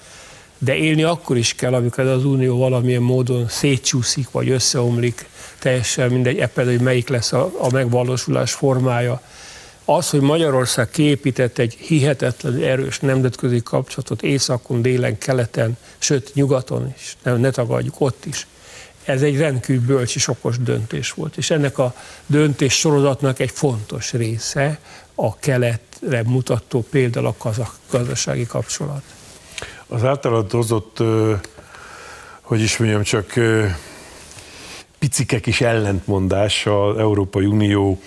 De 0.58 0.76
élni 0.76 1.02
akkor 1.02 1.36
is 1.36 1.54
kell, 1.54 1.74
amikor 1.74 2.04
ez 2.04 2.10
az 2.10 2.24
unió 2.24 2.58
valamilyen 2.58 3.02
módon 3.02 3.48
szétcsúszik, 3.48 4.30
vagy 4.30 4.48
összeomlik, 4.48 5.28
teljesen 5.58 6.10
mindegy, 6.10 6.38
ebben, 6.38 6.66
hogy 6.66 6.80
melyik 6.80 7.08
lesz 7.08 7.32
a, 7.32 7.50
a 7.58 7.70
megvalósulás 7.72 8.52
formája. 8.52 9.20
Az, 9.84 10.10
hogy 10.10 10.20
Magyarország 10.20 10.90
kiépített 10.90 11.58
egy 11.58 11.74
hihetetlen 11.74 12.62
erős 12.62 13.00
nemzetközi 13.00 13.62
kapcsolatot 13.62 14.22
északon, 14.22 14.82
délen, 14.82 15.18
keleten, 15.18 15.76
sőt 15.98 16.34
nyugaton 16.34 16.94
is, 16.96 17.16
ne, 17.22 17.36
ne 17.36 17.50
tagadjuk, 17.50 17.94
ott 17.98 18.24
is. 18.24 18.46
Ez 19.04 19.22
egy 19.22 19.38
rendkívül 19.38 19.86
bölcs 19.86 20.14
és 20.14 20.28
döntés 20.60 21.10
volt. 21.12 21.36
És 21.36 21.50
ennek 21.50 21.78
a 21.78 21.94
döntés 22.26 22.78
sorozatnak 22.78 23.38
egy 23.38 23.50
fontos 23.50 24.12
része 24.12 24.78
a 25.14 25.36
keletre 25.36 26.22
mutató 26.22 26.86
például 26.90 27.26
a 27.26 27.34
kazak 27.38 27.74
gazdasági 27.90 28.46
kapcsolat. 28.46 29.02
Az 29.86 30.04
általad 30.04 30.50
hozott, 30.50 30.98
hogy 32.40 32.60
is 32.60 32.76
mondjam, 32.76 33.02
csak 33.02 33.32
picikek 34.98 35.46
is 35.46 35.60
ellentmondás 35.60 36.66
az 36.66 36.98
Európai 36.98 37.44
Unió 37.44 38.00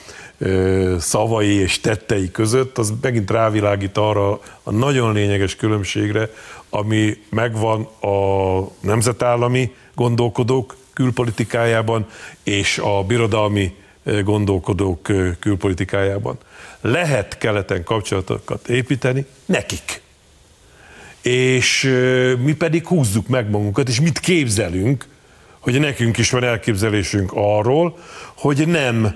szavai 1.00 1.54
és 1.54 1.80
tettei 1.80 2.32
között, 2.32 2.78
az 2.78 2.94
megint 3.02 3.32
rávilágít 3.32 3.98
arra 3.98 4.40
a 4.64 4.72
nagyon 4.72 5.14
lényeges 5.14 5.56
különbségre, 5.56 6.30
ami 6.70 7.18
megvan 7.30 7.82
a 8.02 8.60
nemzetállami 8.80 9.74
gondolkodók 9.96 10.76
külpolitikájában 10.94 12.08
és 12.44 12.78
a 12.78 13.04
birodalmi 13.04 13.76
gondolkodók 14.24 15.02
külpolitikájában. 15.40 16.38
Lehet 16.82 17.38
keleten 17.38 17.84
kapcsolatokat 17.84 18.68
építeni 18.68 19.26
nekik. 19.46 20.02
És 21.22 21.84
mi 22.44 22.54
pedig 22.54 22.88
húzzuk 22.88 23.28
meg 23.28 23.50
magunkat, 23.50 23.90
és 23.90 24.02
mit 24.02 24.20
képzelünk, 24.20 25.06
hogy 25.60 25.80
nekünk 25.80 26.18
is 26.18 26.32
van 26.32 26.44
elképzelésünk 26.44 27.32
arról, 27.34 27.98
hogy 28.36 28.68
nem 28.68 29.16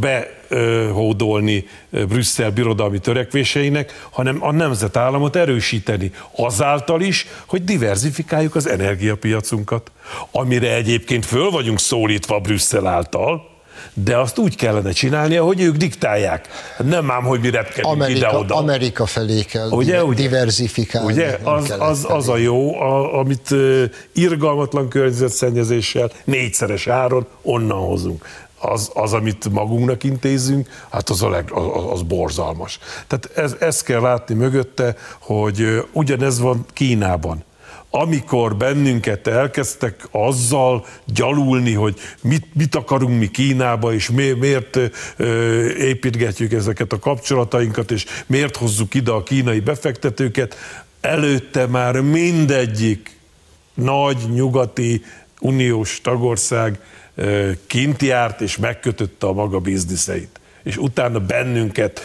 behódolni 0.00 1.66
Brüsszel 1.90 2.50
birodalmi 2.50 2.98
törekvéseinek, 2.98 4.06
hanem 4.10 4.36
a 4.40 4.52
nemzetállamot 4.52 5.36
erősíteni. 5.36 6.12
Azáltal 6.36 7.00
is, 7.00 7.26
hogy 7.46 7.64
diverzifikáljuk 7.64 8.54
az 8.54 8.68
energiapiacunkat, 8.68 9.90
amire 10.30 10.74
egyébként 10.74 11.26
föl 11.26 11.50
vagyunk 11.50 11.78
szólítva 11.78 12.38
Brüsszel 12.38 12.86
által, 12.86 13.48
de 13.94 14.16
azt 14.16 14.38
úgy 14.38 14.56
kellene 14.56 14.90
csinálni, 14.90 15.34
hogy 15.34 15.60
ők 15.60 15.76
diktálják. 15.76 16.48
Nem 16.84 17.10
ám, 17.10 17.22
hogy 17.22 17.40
mi 17.40 17.50
repkedünk 17.50 17.86
Amerika, 17.86 18.28
ide-oda. 18.28 18.54
Amerika 18.54 19.06
felé 19.06 19.42
kell 19.42 19.68
ugye, 19.70 20.04
ugye, 20.04 20.22
diversifikálni. 20.22 21.12
Ugye, 21.12 21.38
az, 21.42 21.74
az, 21.78 22.06
az 22.08 22.28
a 22.28 22.36
jó, 22.36 22.80
a, 22.80 23.18
amit 23.18 23.54
irgalmatlan 24.12 24.88
környezetszennyezéssel, 24.88 26.10
négyszeres 26.24 26.86
áron 26.86 27.26
onnan 27.42 27.78
hozunk 27.78 28.24
az, 28.60 28.90
az, 28.94 29.12
amit 29.12 29.50
magunknak 29.50 30.04
intézünk, 30.04 30.68
hát 30.90 31.08
az, 31.08 31.22
a 31.22 31.28
leg, 31.28 31.50
az, 31.52 31.64
az 31.92 32.02
borzalmas. 32.02 32.78
Tehát 33.06 33.54
ez, 33.60 33.82
kell 33.82 34.00
látni 34.00 34.34
mögötte, 34.34 34.96
hogy 35.18 35.86
ugyanez 35.92 36.38
van 36.38 36.66
Kínában 36.72 37.44
amikor 37.90 38.56
bennünket 38.56 39.26
elkezdtek 39.26 40.08
azzal 40.10 40.86
gyalulni, 41.04 41.72
hogy 41.72 41.96
mit, 42.22 42.46
mit 42.54 42.74
akarunk 42.74 43.18
mi 43.18 43.30
Kínába, 43.30 43.92
és 43.92 44.10
mi, 44.10 44.30
miért 44.30 44.78
ö, 45.16 45.66
építgetjük 45.68 46.52
ezeket 46.52 46.92
a 46.92 46.98
kapcsolatainkat, 46.98 47.90
és 47.90 48.06
miért 48.26 48.56
hozzuk 48.56 48.94
ide 48.94 49.10
a 49.10 49.22
kínai 49.22 49.60
befektetőket, 49.60 50.56
előtte 51.00 51.66
már 51.66 52.00
mindegyik 52.00 53.18
nagy 53.74 54.18
nyugati 54.32 55.04
uniós 55.40 56.00
tagország 56.00 56.80
kint 57.66 58.02
járt 58.02 58.40
és 58.40 58.56
megkötötte 58.56 59.26
a 59.26 59.32
maga 59.32 59.58
bizniszeit 59.58 60.40
és 60.62 60.76
utána 60.76 61.18
bennünket 61.18 62.00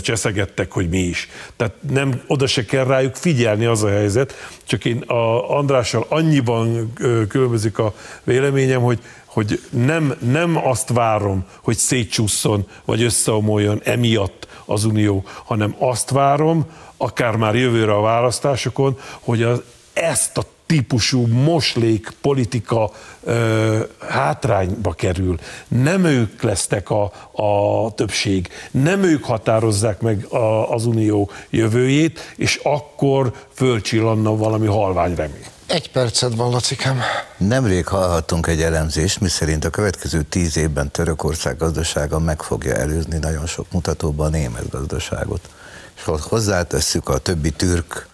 cseszegettek, 0.00 0.72
hogy 0.72 0.88
mi 0.88 0.98
is. 0.98 1.28
Tehát 1.56 1.74
nem, 1.90 2.22
oda 2.26 2.46
se 2.46 2.64
kell 2.64 2.84
rájuk 2.84 3.14
figyelni 3.14 3.64
az 3.64 3.82
a 3.82 3.88
helyzet, 3.88 4.34
csak 4.64 4.84
én 4.84 5.00
a 5.00 5.56
Andrással 5.56 6.06
annyiban 6.08 6.92
különbözik 7.28 7.78
a 7.78 7.94
véleményem, 8.24 8.80
hogy 8.80 8.98
hogy 9.24 9.60
nem, 9.70 10.14
nem 10.30 10.66
azt 10.66 10.88
várom, 10.88 11.44
hogy 11.62 11.76
szétcsúszson, 11.76 12.66
vagy 12.84 13.02
összeomoljon 13.02 13.80
emiatt 13.84 14.46
az 14.64 14.84
Unió, 14.84 15.24
hanem 15.44 15.74
azt 15.78 16.10
várom, 16.10 16.66
akár 16.96 17.36
már 17.36 17.54
jövőre 17.54 17.94
a 17.94 18.00
választásokon, 18.00 18.98
hogy 19.20 19.42
az, 19.42 19.62
ezt 19.92 20.38
a 20.38 20.44
típusú 20.70 21.26
moslék 21.26 22.12
politika 22.20 22.90
ö, 23.24 23.80
hátrányba 24.08 24.92
kerül. 24.92 25.38
Nem 25.68 26.04
ők 26.04 26.42
lesznek 26.42 26.90
a, 26.90 27.12
a 27.32 27.94
többség, 27.94 28.48
nem 28.70 29.02
ők 29.02 29.24
határozzák 29.24 30.00
meg 30.00 30.24
a, 30.24 30.72
az 30.72 30.86
unió 30.86 31.30
jövőjét, 31.50 32.34
és 32.36 32.60
akkor 32.62 33.32
fölcsillanna 33.54 34.36
valami 34.36 34.66
halvány 34.66 35.14
remény. 35.14 35.44
Egy 35.66 35.90
percet 35.90 36.34
van, 36.34 36.50
Lacikám. 36.50 37.00
Nemrég 37.36 37.86
hallhattunk 37.86 38.46
egy 38.46 38.62
elemzést, 38.62 39.20
miszerint 39.20 39.64
a 39.64 39.70
következő 39.70 40.22
tíz 40.22 40.56
évben 40.56 40.90
Törökország 40.90 41.56
gazdasága 41.56 42.18
meg 42.18 42.42
fogja 42.42 42.74
előzni 42.74 43.18
nagyon 43.18 43.46
sok 43.46 43.66
mutatóban 43.72 44.26
a 44.26 44.36
német 44.36 44.70
gazdaságot. 44.70 45.48
És 45.96 46.02
ha 46.02 46.18
hozzátesszük 46.28 47.08
a 47.08 47.18
többi 47.18 47.50
türk 47.50 48.08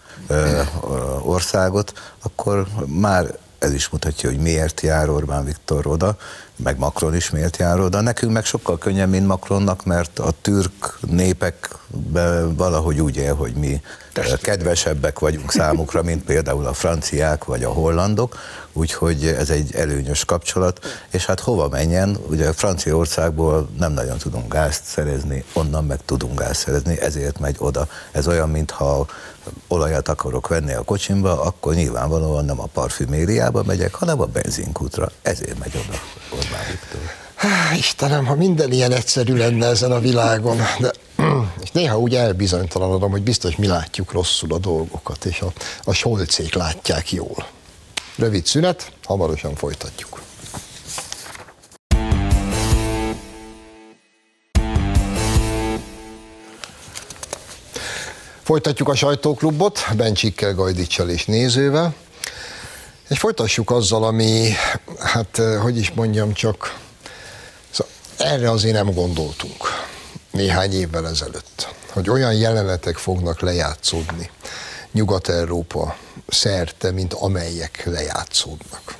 országot, 1.21 1.93
akkor 2.23 2.67
már 2.85 3.37
ez 3.59 3.73
is 3.73 3.89
mutatja, 3.89 4.29
hogy 4.29 4.39
miért 4.39 4.81
jár 4.81 5.09
Orbán 5.09 5.45
Viktor 5.45 5.87
oda, 5.87 6.17
meg 6.63 6.77
Macron 6.77 7.15
is 7.15 7.29
miért 7.29 7.57
jár 7.57 7.79
oda. 7.79 8.01
Nekünk 8.01 8.31
meg 8.31 8.45
sokkal 8.45 8.77
könnyebb, 8.77 9.09
mint 9.09 9.27
Macronnak, 9.27 9.85
mert 9.85 10.19
a 10.19 10.31
türk 10.41 10.99
népek 11.07 11.69
valahogy 12.55 13.01
úgy 13.01 13.17
él, 13.17 13.35
hogy 13.35 13.53
mi 13.53 13.81
Testi. 14.13 14.37
kedvesebbek 14.41 15.19
vagyunk 15.19 15.51
számukra, 15.51 16.01
mint 16.01 16.23
például 16.23 16.65
a 16.65 16.73
franciák 16.73 17.45
vagy 17.45 17.63
a 17.63 17.69
hollandok, 17.69 18.37
úgyhogy 18.73 19.25
ez 19.25 19.49
egy 19.49 19.75
előnyös 19.75 20.25
kapcsolat, 20.25 20.79
és 21.11 21.25
hát 21.25 21.39
hova 21.39 21.67
menjen, 21.67 22.17
ugye 22.29 22.53
Franciaországból 22.53 23.69
nem 23.79 23.91
nagyon 23.91 24.17
tudunk 24.17 24.53
gázt 24.53 24.83
szerezni, 24.83 25.43
onnan 25.53 25.85
meg 25.85 25.99
tudunk 26.05 26.39
gázt 26.39 26.59
szerezni, 26.59 27.01
ezért 27.01 27.39
megy 27.39 27.55
oda. 27.59 27.87
Ez 28.11 28.27
olyan, 28.27 28.49
mintha 28.49 29.05
olajat 29.67 30.07
akarok 30.07 30.47
venni 30.47 30.73
a 30.73 30.81
kocsimba, 30.81 31.41
akkor 31.41 31.73
nyilvánvalóan 31.73 32.45
nem 32.45 32.59
a 32.59 32.65
parfümériába 32.65 33.63
megyek, 33.63 33.93
hanem 33.93 34.21
a 34.21 34.25
benzinkútra. 34.25 35.11
Ezért 35.21 35.59
megy 35.59 35.75
oda 35.75 35.97
Orbán 36.47 36.65
Viktor. 36.69 37.01
Istenem, 37.77 38.25
ha 38.25 38.35
minden 38.35 38.71
ilyen 38.71 38.91
egyszerű 38.91 39.35
lenne 39.35 39.65
ezen 39.65 39.91
a 39.91 39.99
világon, 39.99 40.57
de 40.79 40.91
és 41.63 41.71
néha 41.71 41.99
úgy 41.99 42.15
elbizonytalanodom, 42.15 43.11
hogy 43.11 43.21
biztos 43.21 43.55
mi 43.55 43.67
látjuk 43.67 44.11
rosszul 44.11 44.53
a 44.53 44.57
dolgokat, 44.57 45.25
és 45.25 45.41
a, 45.41 45.53
a 45.83 45.93
solcék 45.93 46.53
látják 46.53 47.11
jól. 47.11 47.47
Rövid 48.15 48.45
szünet, 48.45 48.91
hamarosan 49.03 49.55
folytatjuk. 49.55 50.21
Folytatjuk 58.43 58.89
a 58.89 58.95
sajtóklubot, 58.95 59.79
Bencsikkel, 59.95 60.53
Gajdicsal 60.53 61.09
és 61.09 61.25
nézővel. 61.25 61.93
És 63.07 63.19
folytassuk 63.19 63.71
azzal, 63.71 64.03
ami, 64.03 64.51
hát 64.99 65.41
hogy 65.61 65.77
is 65.77 65.91
mondjam, 65.91 66.33
csak 66.33 66.79
szóval 67.69 67.93
erre 68.17 68.51
azért 68.51 68.73
nem 68.73 68.93
gondoltunk 68.93 69.63
néhány 70.31 70.73
évvel 70.73 71.07
ezelőtt, 71.07 71.73
hogy 71.89 72.09
olyan 72.09 72.33
jelenetek 72.33 72.97
fognak 72.97 73.39
lejátszódni 73.39 74.29
Nyugat-Európa 74.91 75.95
szerte, 76.27 76.91
mint 76.91 77.13
amelyek 77.13 77.83
lejátszódnak. 77.85 78.95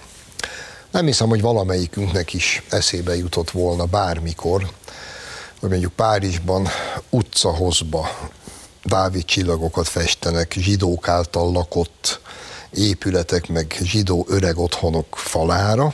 Nem 0.92 1.06
hiszem, 1.06 1.28
hogy 1.28 1.42
valamelyikünknek 1.42 2.34
is 2.34 2.64
eszébe 2.70 3.16
jutott 3.16 3.52
volna 3.52 3.86
bármikor, 3.86 4.70
hogy 5.60 5.70
mondjuk 5.70 5.94
Párizsban 5.94 6.68
utcahozba 7.10 8.10
Dávid 8.84 9.26
csillagokat 9.26 9.88
festenek 9.88 10.54
zsidók 10.58 11.08
által 11.08 11.52
lakott 11.52 12.20
épületek, 12.74 13.48
meg 13.48 13.78
zsidó 13.82 14.26
öreg 14.30 14.58
otthonok 14.58 15.18
falára, 15.18 15.94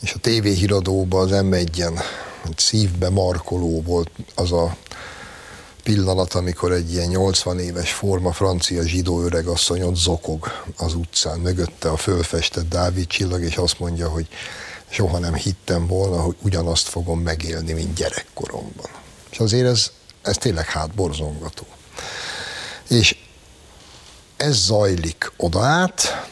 és 0.00 0.12
a 0.12 0.18
tévéhíradóban 0.18 1.32
az 1.32 1.42
m 1.42 1.52
1 1.52 1.84
szívbe 2.56 3.10
markoló 3.10 3.82
volt 3.82 4.10
az 4.34 4.52
a 4.52 4.76
pillanat, 5.82 6.34
amikor 6.34 6.72
egy 6.72 6.92
ilyen 6.92 7.08
80 7.08 7.58
éves 7.58 7.92
forma 7.92 8.32
francia 8.32 8.86
zsidó 8.86 9.22
öregasszony 9.22 9.82
ott 9.82 9.96
zokog 9.96 10.46
az 10.76 10.94
utcán, 10.94 11.38
mögötte 11.38 11.90
a 11.90 11.96
fölfestett 11.96 12.68
Dávid 12.68 13.06
csillag, 13.06 13.42
és 13.42 13.56
azt 13.56 13.78
mondja, 13.78 14.08
hogy 14.08 14.28
soha 14.88 15.18
nem 15.18 15.34
hittem 15.34 15.86
volna, 15.86 16.20
hogy 16.20 16.36
ugyanazt 16.42 16.88
fogom 16.88 17.20
megélni, 17.20 17.72
mint 17.72 17.94
gyerekkoromban. 17.94 18.90
És 19.30 19.38
azért 19.38 19.66
ez, 19.66 19.90
ez 20.22 20.36
tényleg 20.36 20.64
hátborzongató. 20.64 21.66
És 22.88 23.16
ez 24.42 24.56
zajlik 24.56 25.32
oda 25.36 25.60
át, 25.60 26.26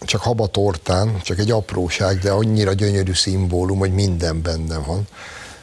csak 0.00 0.20
habatortán, 0.20 1.20
csak 1.22 1.38
egy 1.38 1.50
apróság, 1.50 2.18
de 2.18 2.30
annyira 2.30 2.72
gyönyörű 2.72 3.12
szimbólum, 3.12 3.78
hogy 3.78 3.92
minden 3.92 4.42
benne 4.42 4.78
van. 4.78 5.06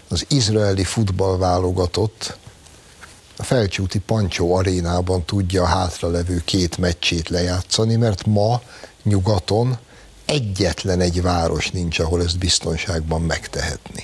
Az 0.08 0.26
izraeli 0.28 0.84
futballválogatott 0.84 2.38
a 3.38 3.44
Felcsúti 3.44 4.00
Pancsó 4.00 4.56
arénában 4.56 5.26
tudja 5.26 5.64
a 5.64 5.66
hátralevő 5.66 6.42
két 6.46 6.78
meccsét 6.78 7.30
lejátszani, 7.30 7.96
mert 7.96 8.26
ma 8.26 8.62
nyugaton 9.04 9.78
egyetlen 10.26 11.00
egy 11.00 11.22
város 11.22 11.72
nincs, 11.72 12.00
ahol 12.00 12.24
ezt 12.24 12.38
biztonságban 12.38 13.22
megtehetni. 13.22 14.04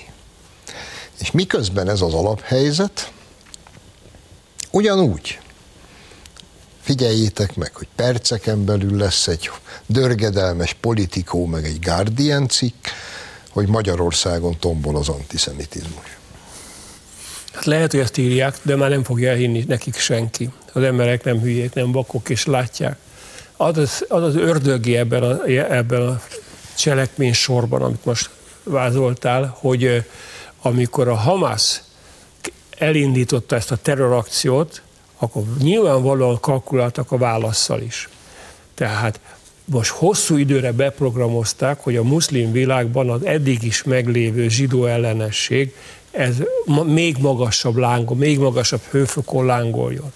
És 1.20 1.32
miközben 1.32 1.90
ez 1.90 2.02
az 2.02 2.14
alaphelyzet, 2.14 3.12
ugyanúgy 4.72 5.40
figyeljétek 6.86 7.56
meg, 7.56 7.76
hogy 7.76 7.88
perceken 7.96 8.66
belül 8.66 8.98
lesz 8.98 9.28
egy 9.28 9.50
dörgedelmes 9.86 10.74
politikó, 10.74 11.46
meg 11.46 11.66
egy 11.66 11.80
Guardian 11.80 12.48
cikk, 12.48 12.86
hogy 13.50 13.68
Magyarországon 13.68 14.58
tombol 14.60 14.96
az 14.96 15.10
antiszemitizmus. 15.10 16.18
Hát 17.54 17.66
lehet, 17.66 17.92
hogy 17.92 18.00
ezt 18.00 18.18
írják, 18.18 18.58
de 18.62 18.76
már 18.76 18.90
nem 18.90 19.04
fogja 19.04 19.30
elhinni 19.30 19.64
nekik 19.68 19.98
senki. 19.98 20.50
Az 20.74 20.84
emberek 20.84 21.24
nem 21.24 21.40
hülyék, 21.40 21.74
nem 21.74 21.92
vakok, 21.92 22.30
és 22.30 22.46
látják. 22.46 22.98
Az 23.58 23.78
az, 23.78 24.06
az, 24.08 24.24
az 24.24 24.36
ördögi 24.36 24.98
ebben 24.98 25.24
a, 25.24 25.44
ebben 25.48 26.02
a 26.02 26.22
cselekmény 26.76 27.34
sorban, 27.34 27.82
amit 27.82 28.06
most 28.06 28.30
vázoltál, 28.64 29.58
hogy 29.60 30.06
amikor 30.62 31.08
a 31.08 31.16
Hamas 31.16 31.82
elindította 32.78 33.56
ezt 33.56 33.72
a 33.72 33.76
terrorakciót, 33.76 34.82
akkor 35.34 35.44
nyilvánvalóan 35.60 36.40
kalkuláltak 36.40 37.12
a 37.12 37.18
válaszsal 37.18 37.82
is. 37.82 38.10
Tehát 38.74 39.20
most 39.66 39.92
hosszú 39.92 40.38
időre 40.38 40.72
beprogramozták, 40.72 41.80
hogy 41.80 41.96
a 41.96 42.04
muszlim 42.04 42.52
világban 42.52 43.10
az 43.10 43.26
eddig 43.26 43.64
is 43.64 43.84
meglévő 43.84 44.50
zsidó 44.50 44.86
ellenesség 44.86 45.74
ez 46.16 46.36
még 46.86 47.18
magasabb 47.18 47.76
lángon, 47.76 48.18
még 48.18 48.40
magasabb 48.40 48.82
hőfokon 48.90 49.46
lángoljon. 49.46 50.14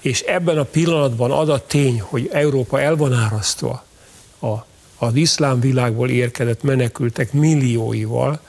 És 0.00 0.20
ebben 0.20 0.58
a 0.58 0.64
pillanatban 0.64 1.30
az 1.30 1.48
a 1.48 1.66
tény, 1.66 2.00
hogy 2.00 2.28
Európa 2.32 2.80
el 2.80 2.96
van 2.96 3.12
árasztva 3.12 3.84
a, 4.40 4.54
az 4.98 5.14
iszlám 5.14 5.60
világból 5.60 6.10
érkezett 6.10 6.62
menekültek 6.62 7.32
millióival, 7.32 8.40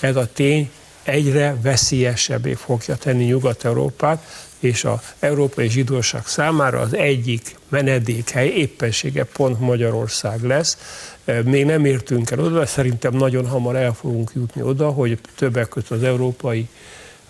ez 0.00 0.16
a 0.16 0.28
tény 0.32 0.70
egyre 1.04 1.56
veszélyesebbé 1.62 2.54
fogja 2.54 2.96
tenni 2.96 3.24
Nyugat-Európát, 3.24 4.24
és 4.58 4.84
az 4.84 5.00
európai 5.18 5.68
zsidóság 5.68 6.26
számára 6.26 6.80
az 6.80 6.94
egyik 6.94 7.56
menedékhely 7.68 8.48
éppensége 8.48 9.24
pont 9.24 9.60
Magyarország 9.60 10.42
lesz. 10.42 10.78
Még 11.44 11.64
nem 11.64 11.84
értünk 11.84 12.30
el 12.30 12.40
oda, 12.40 12.66
szerintem 12.66 13.14
nagyon 13.14 13.46
hamar 13.46 13.76
el 13.76 13.92
fogunk 13.92 14.30
jutni 14.34 14.62
oda, 14.62 14.90
hogy 14.90 15.18
többek 15.36 15.68
között 15.68 15.90
az 15.90 16.02
európai, 16.02 16.68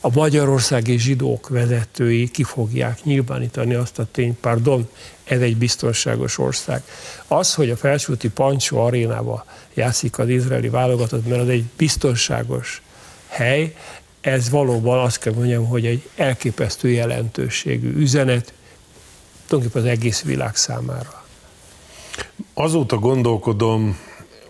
a 0.00 0.10
magyarországi 0.12 0.98
zsidók 0.98 1.48
vezetői 1.48 2.30
ki 2.30 2.42
fogják 2.42 3.04
nyilvánítani 3.04 3.74
azt 3.74 3.98
a 3.98 4.06
tényt, 4.10 4.38
pardon, 4.40 4.88
ez 5.24 5.40
egy 5.40 5.56
biztonságos 5.56 6.38
ország. 6.38 6.82
Az, 7.26 7.54
hogy 7.54 7.70
a 7.70 7.76
felsőti 7.76 8.28
Pancsó 8.28 8.78
arénába 8.78 9.44
játszik 9.74 10.18
az 10.18 10.28
izraeli 10.28 10.68
válogatott, 10.68 11.26
mert 11.28 11.40
az 11.40 11.48
egy 11.48 11.64
biztonságos 11.76 12.82
hely, 13.34 13.74
ez 14.20 14.50
valóban 14.50 14.98
azt 14.98 15.18
kell 15.18 15.32
mondjam, 15.32 15.66
hogy 15.66 15.86
egy 15.86 16.08
elképesztő 16.16 16.90
jelentőségű 16.90 17.92
üzenet, 17.96 18.52
tulajdonképpen 19.46 19.90
az 19.90 19.98
egész 19.98 20.22
világ 20.22 20.56
számára. 20.56 21.24
Azóta 22.54 22.98
gondolkodom 22.98 23.98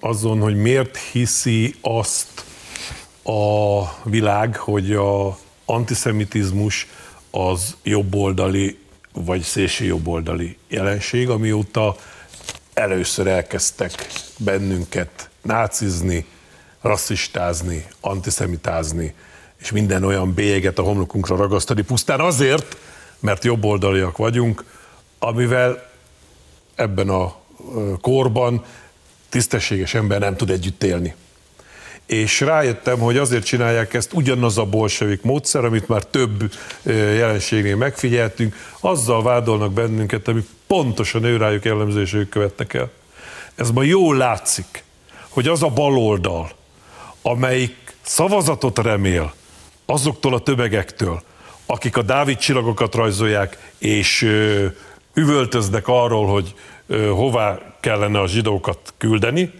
azon, 0.00 0.40
hogy 0.40 0.56
miért 0.56 0.96
hiszi 0.96 1.74
azt 1.80 2.44
a 3.22 3.82
világ, 4.02 4.56
hogy 4.56 4.92
a 4.92 5.38
antiszemitizmus 5.64 6.86
az 7.30 7.76
jobboldali 7.82 8.78
vagy 9.12 9.42
szélső 9.42 9.84
jobboldali 9.84 10.56
jelenség, 10.68 11.28
amióta 11.30 11.96
először 12.74 13.26
elkezdtek 13.26 14.06
bennünket 14.38 15.30
nácizni, 15.42 16.26
rasszistázni, 16.84 17.86
antiszemitázni, 18.00 19.14
és 19.60 19.70
minden 19.70 20.04
olyan 20.04 20.34
bélyeget 20.34 20.78
a 20.78 20.82
homlokunkra 20.82 21.36
ragasztani, 21.36 21.82
pusztán 21.82 22.20
azért, 22.20 22.76
mert 23.20 23.44
jobboldaliak 23.44 24.16
vagyunk, 24.16 24.64
amivel 25.18 25.90
ebben 26.74 27.08
a 27.08 27.34
korban 28.00 28.64
tisztességes 29.28 29.94
ember 29.94 30.20
nem 30.20 30.36
tud 30.36 30.50
együtt 30.50 30.82
élni. 30.82 31.14
És 32.06 32.40
rájöttem, 32.40 32.98
hogy 32.98 33.16
azért 33.16 33.44
csinálják 33.44 33.94
ezt 33.94 34.12
ugyanaz 34.12 34.58
a 34.58 34.64
bolsevik 34.64 35.22
módszer, 35.22 35.64
amit 35.64 35.88
már 35.88 36.04
több 36.04 36.52
jelenségnél 36.82 37.76
megfigyeltünk, 37.76 38.56
azzal 38.80 39.22
vádolnak 39.22 39.72
bennünket, 39.72 40.28
ami 40.28 40.46
pontosan 40.66 41.24
ő 41.24 41.36
rájuk 41.36 41.64
jellemző, 41.64 42.00
és 42.00 42.12
ők 42.12 42.28
követtek 42.28 42.74
el. 42.74 42.90
Ez 43.54 43.70
ma 43.70 43.82
jól 43.82 44.16
látszik, 44.16 44.84
hogy 45.28 45.48
az 45.48 45.62
a 45.62 45.68
baloldal, 45.68 46.50
amelyik 47.26 47.94
szavazatot 48.02 48.78
remél 48.78 49.34
azoktól 49.86 50.34
a 50.34 50.38
tömegektől, 50.38 51.22
akik 51.66 51.96
a 51.96 52.02
Dávid 52.02 52.36
csillagokat 52.36 52.94
rajzolják, 52.94 53.72
és 53.78 54.22
ö, 54.22 54.66
üvöltöznek 55.14 55.88
arról, 55.88 56.26
hogy 56.26 56.54
ö, 56.86 57.08
hová 57.08 57.58
kellene 57.80 58.20
a 58.20 58.26
zsidókat 58.26 58.94
küldeni, 58.98 59.52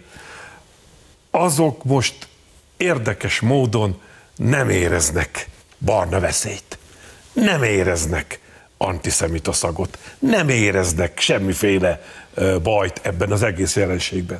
azok 1.31 1.83
most 1.83 2.27
érdekes 2.77 3.39
módon 3.39 4.01
nem 4.35 4.69
éreznek 4.69 5.49
barna 5.79 6.19
veszélyt. 6.19 6.77
Nem 7.33 7.63
éreznek 7.63 8.39
antiszemita 8.77 9.51
szagot. 9.51 9.97
Nem 10.19 10.49
éreznek 10.49 11.19
semmiféle 11.19 12.03
bajt 12.63 12.99
ebben 13.03 13.31
az 13.31 13.43
egész 13.43 13.75
jelenségben. 13.75 14.39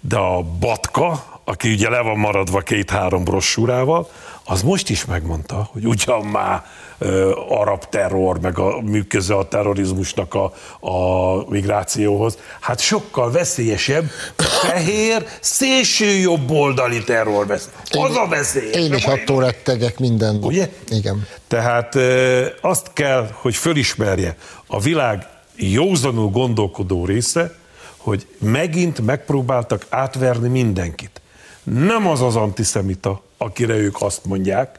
De 0.00 0.16
a 0.16 0.42
Batka, 0.42 1.24
aki 1.44 1.72
ugye 1.72 1.88
le 1.88 2.00
van 2.00 2.18
maradva 2.18 2.60
két-három 2.60 3.24
brossúrával, 3.24 4.08
az 4.44 4.62
most 4.62 4.88
is 4.88 5.04
megmondta, 5.04 5.68
hogy 5.72 5.86
ugyan 5.86 6.26
már 6.26 6.64
ö, 6.98 7.30
arab 7.48 7.84
terror, 7.84 8.40
meg 8.40 8.58
a 8.58 8.80
műköze 8.80 9.34
a 9.34 9.48
terrorizmusnak 9.48 10.34
a, 10.34 10.52
a 10.86 11.44
migrációhoz, 11.48 12.38
hát 12.60 12.80
sokkal 12.80 13.30
veszélyesebb 13.30 14.10
fehér, 14.36 15.26
szélső 15.40 16.10
jobboldali 16.10 17.04
terror 17.04 17.46
vesz. 17.46 17.68
Az 17.90 18.16
a 18.16 18.26
veszély. 18.28 18.70
Én 18.72 18.94
is 18.94 19.04
attól 19.04 19.42
rettegek 19.42 19.98
minden. 19.98 20.38
Ugye? 20.42 20.70
Igen. 20.88 21.26
Tehát 21.48 21.94
ö, 21.94 22.46
azt 22.60 22.90
kell, 22.92 23.28
hogy 23.32 23.56
fölismerje 23.56 24.36
a 24.66 24.80
világ 24.80 25.26
józanul 25.56 26.30
gondolkodó 26.30 27.04
része, 27.04 27.54
hogy 27.98 28.26
megint 28.38 29.00
megpróbáltak 29.00 29.86
átverni 29.88 30.48
mindenkit. 30.48 31.20
Nem 31.62 32.06
az 32.06 32.22
az 32.22 32.36
antiszemita, 32.36 33.22
akire 33.36 33.76
ők 33.76 34.02
azt 34.02 34.24
mondják, 34.24 34.78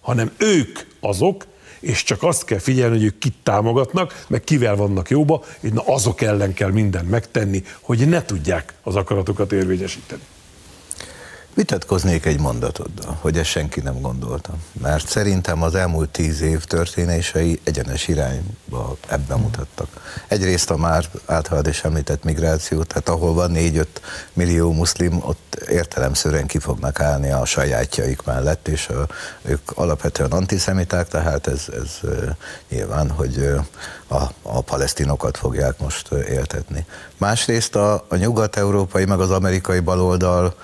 hanem 0.00 0.30
ők 0.36 0.78
azok, 1.00 1.46
és 1.80 2.02
csak 2.02 2.22
azt 2.22 2.44
kell 2.44 2.58
figyelni, 2.58 2.96
hogy 2.96 3.04
ők 3.04 3.18
kit 3.18 3.34
támogatnak, 3.42 4.24
meg 4.28 4.44
kivel 4.44 4.76
vannak 4.76 5.10
jóba, 5.10 5.44
és 5.60 5.70
na 5.70 5.82
azok 5.86 6.20
ellen 6.20 6.54
kell 6.54 6.70
mindent 6.70 7.10
megtenni, 7.10 7.62
hogy 7.80 8.08
ne 8.08 8.24
tudják 8.24 8.74
az 8.82 8.96
akaratokat 8.96 9.52
érvényesíteni. 9.52 10.22
Vitatkoznék 11.58 12.26
egy 12.26 12.40
mondatoddal, 12.40 13.18
hogy 13.20 13.38
ezt 13.38 13.48
senki 13.48 13.80
nem 13.80 14.00
gondolta. 14.00 14.52
Mert 14.82 15.08
szerintem 15.08 15.62
az 15.62 15.74
elmúlt 15.74 16.08
tíz 16.08 16.40
év 16.40 16.64
történései 16.64 17.60
egyenes 17.64 18.08
irányba 18.08 18.96
ebben 19.08 19.38
mutattak. 19.38 19.88
Egyrészt 20.28 20.70
a 20.70 20.76
már 20.76 21.04
általad 21.26 21.66
is 21.66 21.84
említett 21.84 22.24
migráció, 22.24 22.82
tehát 22.82 23.08
ahol 23.08 23.34
van 23.34 23.52
4-5 23.54 23.86
millió 24.32 24.72
muszlim, 24.72 25.20
ott 25.22 25.62
értelemszerűen 25.68 26.46
ki 26.46 26.58
fognak 26.58 27.00
állni 27.00 27.30
a 27.30 27.44
sajátjaik 27.44 28.22
mellett, 28.22 28.68
és 28.68 28.88
a, 28.88 29.06
ők 29.42 29.70
alapvetően 29.74 30.30
antiszemiták, 30.30 31.08
tehát 31.08 31.46
ez, 31.46 31.64
ez 31.72 31.98
nyilván, 32.68 33.10
hogy 33.10 33.50
a, 34.06 34.22
a 34.42 34.60
palesztinokat 34.60 35.36
fogják 35.36 35.78
most 35.78 36.12
éltetni. 36.12 36.86
Másrészt 37.16 37.76
a, 37.76 38.04
a 38.08 38.16
nyugat-európai, 38.16 39.04
meg 39.04 39.20
az 39.20 39.30
amerikai 39.30 39.80
baloldal 39.80 40.54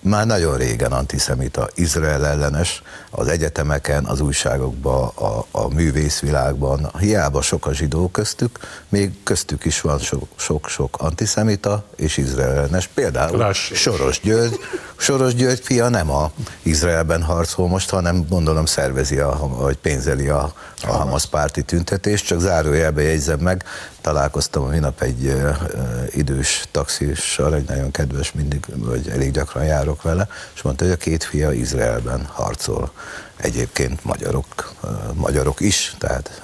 már 0.00 0.26
nagyon 0.26 0.56
régen 0.56 0.92
antiszemita, 0.92 1.68
Izrael 1.74 2.26
ellenes, 2.26 2.82
az 3.10 3.28
egyetemeken, 3.28 4.04
az 4.04 4.20
újságokban, 4.20 5.08
a, 5.14 5.44
a 5.50 5.68
művészvilágban, 5.74 6.90
hiába 6.98 7.42
sok 7.42 7.66
a 7.66 7.72
zsidó 7.72 8.08
köztük, 8.08 8.58
még 8.88 9.12
köztük 9.22 9.64
is 9.64 9.80
van 9.80 10.00
sok-sok 10.36 10.96
antiszemita 10.98 11.84
és 11.96 12.16
Izrael 12.16 12.54
ellenes. 12.54 12.86
Például 12.86 13.38
Láss. 13.38 13.72
Soros 13.74 14.20
György, 14.20 14.58
Soros 14.96 15.34
György 15.34 15.60
fia 15.60 15.88
nem 15.88 16.10
a 16.10 16.30
Izraelben 16.62 17.22
harcol 17.22 17.68
most, 17.68 17.90
hanem 17.90 18.26
gondolom 18.28 18.66
szervezi, 18.66 19.18
a, 19.18 19.38
vagy 19.48 19.76
pénzeli 19.76 20.28
a, 20.28 20.52
a 20.86 20.92
Hamas 20.92 21.26
párti 21.26 21.62
tüntetést, 21.62 22.26
csak 22.26 22.40
zárójelbe 22.40 23.02
jegyzem 23.02 23.38
meg, 23.38 23.64
találkoztam 24.00 24.62
a 24.62 24.68
minap 24.68 25.02
egy 25.02 25.24
uh, 25.26 25.56
idős 26.10 26.64
taxissal, 26.70 27.54
egy 27.54 27.68
nagyon 27.68 27.90
kedves, 27.90 28.32
mindig, 28.32 28.64
vagy 28.74 29.08
elég 29.08 29.30
gyakran 29.30 29.64
járok 29.64 30.02
vele, 30.02 30.28
és 30.54 30.62
mondta, 30.62 30.84
hogy 30.84 30.92
a 30.92 30.96
két 30.96 31.24
fia 31.24 31.52
Izraelben 31.52 32.26
harcol. 32.32 32.92
Egyébként 33.38 34.04
magyarok, 34.04 34.74
magyarok 35.14 35.60
is, 35.60 35.94
tehát 35.98 36.42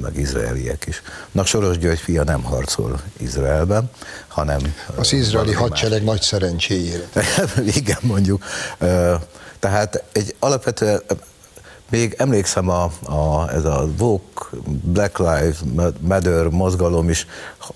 meg 0.00 0.16
izraeliek 0.16 0.86
is. 0.86 1.02
Na 1.32 1.44
Soros 1.44 1.78
György 1.78 1.98
fia 1.98 2.24
nem 2.24 2.42
harcol 2.42 3.00
Izraelben, 3.16 3.90
hanem... 4.28 4.74
Az 4.96 5.12
izraeli 5.12 5.52
hadsereg 5.52 6.04
nagy 6.04 6.22
szerencséjére. 6.22 7.08
Igen, 7.80 7.98
mondjuk. 8.00 8.44
Tehát 9.58 10.04
egy 10.12 10.34
alapvetően 10.38 11.02
még 11.90 12.14
emlékszem, 12.18 12.68
a, 12.68 12.82
a, 13.02 13.50
ez 13.52 13.64
a 13.64 13.88
Vogue, 13.96 14.60
Black 14.66 15.18
Lives 15.18 15.56
Matter 16.00 16.48
mozgalom 16.48 17.08
is 17.08 17.26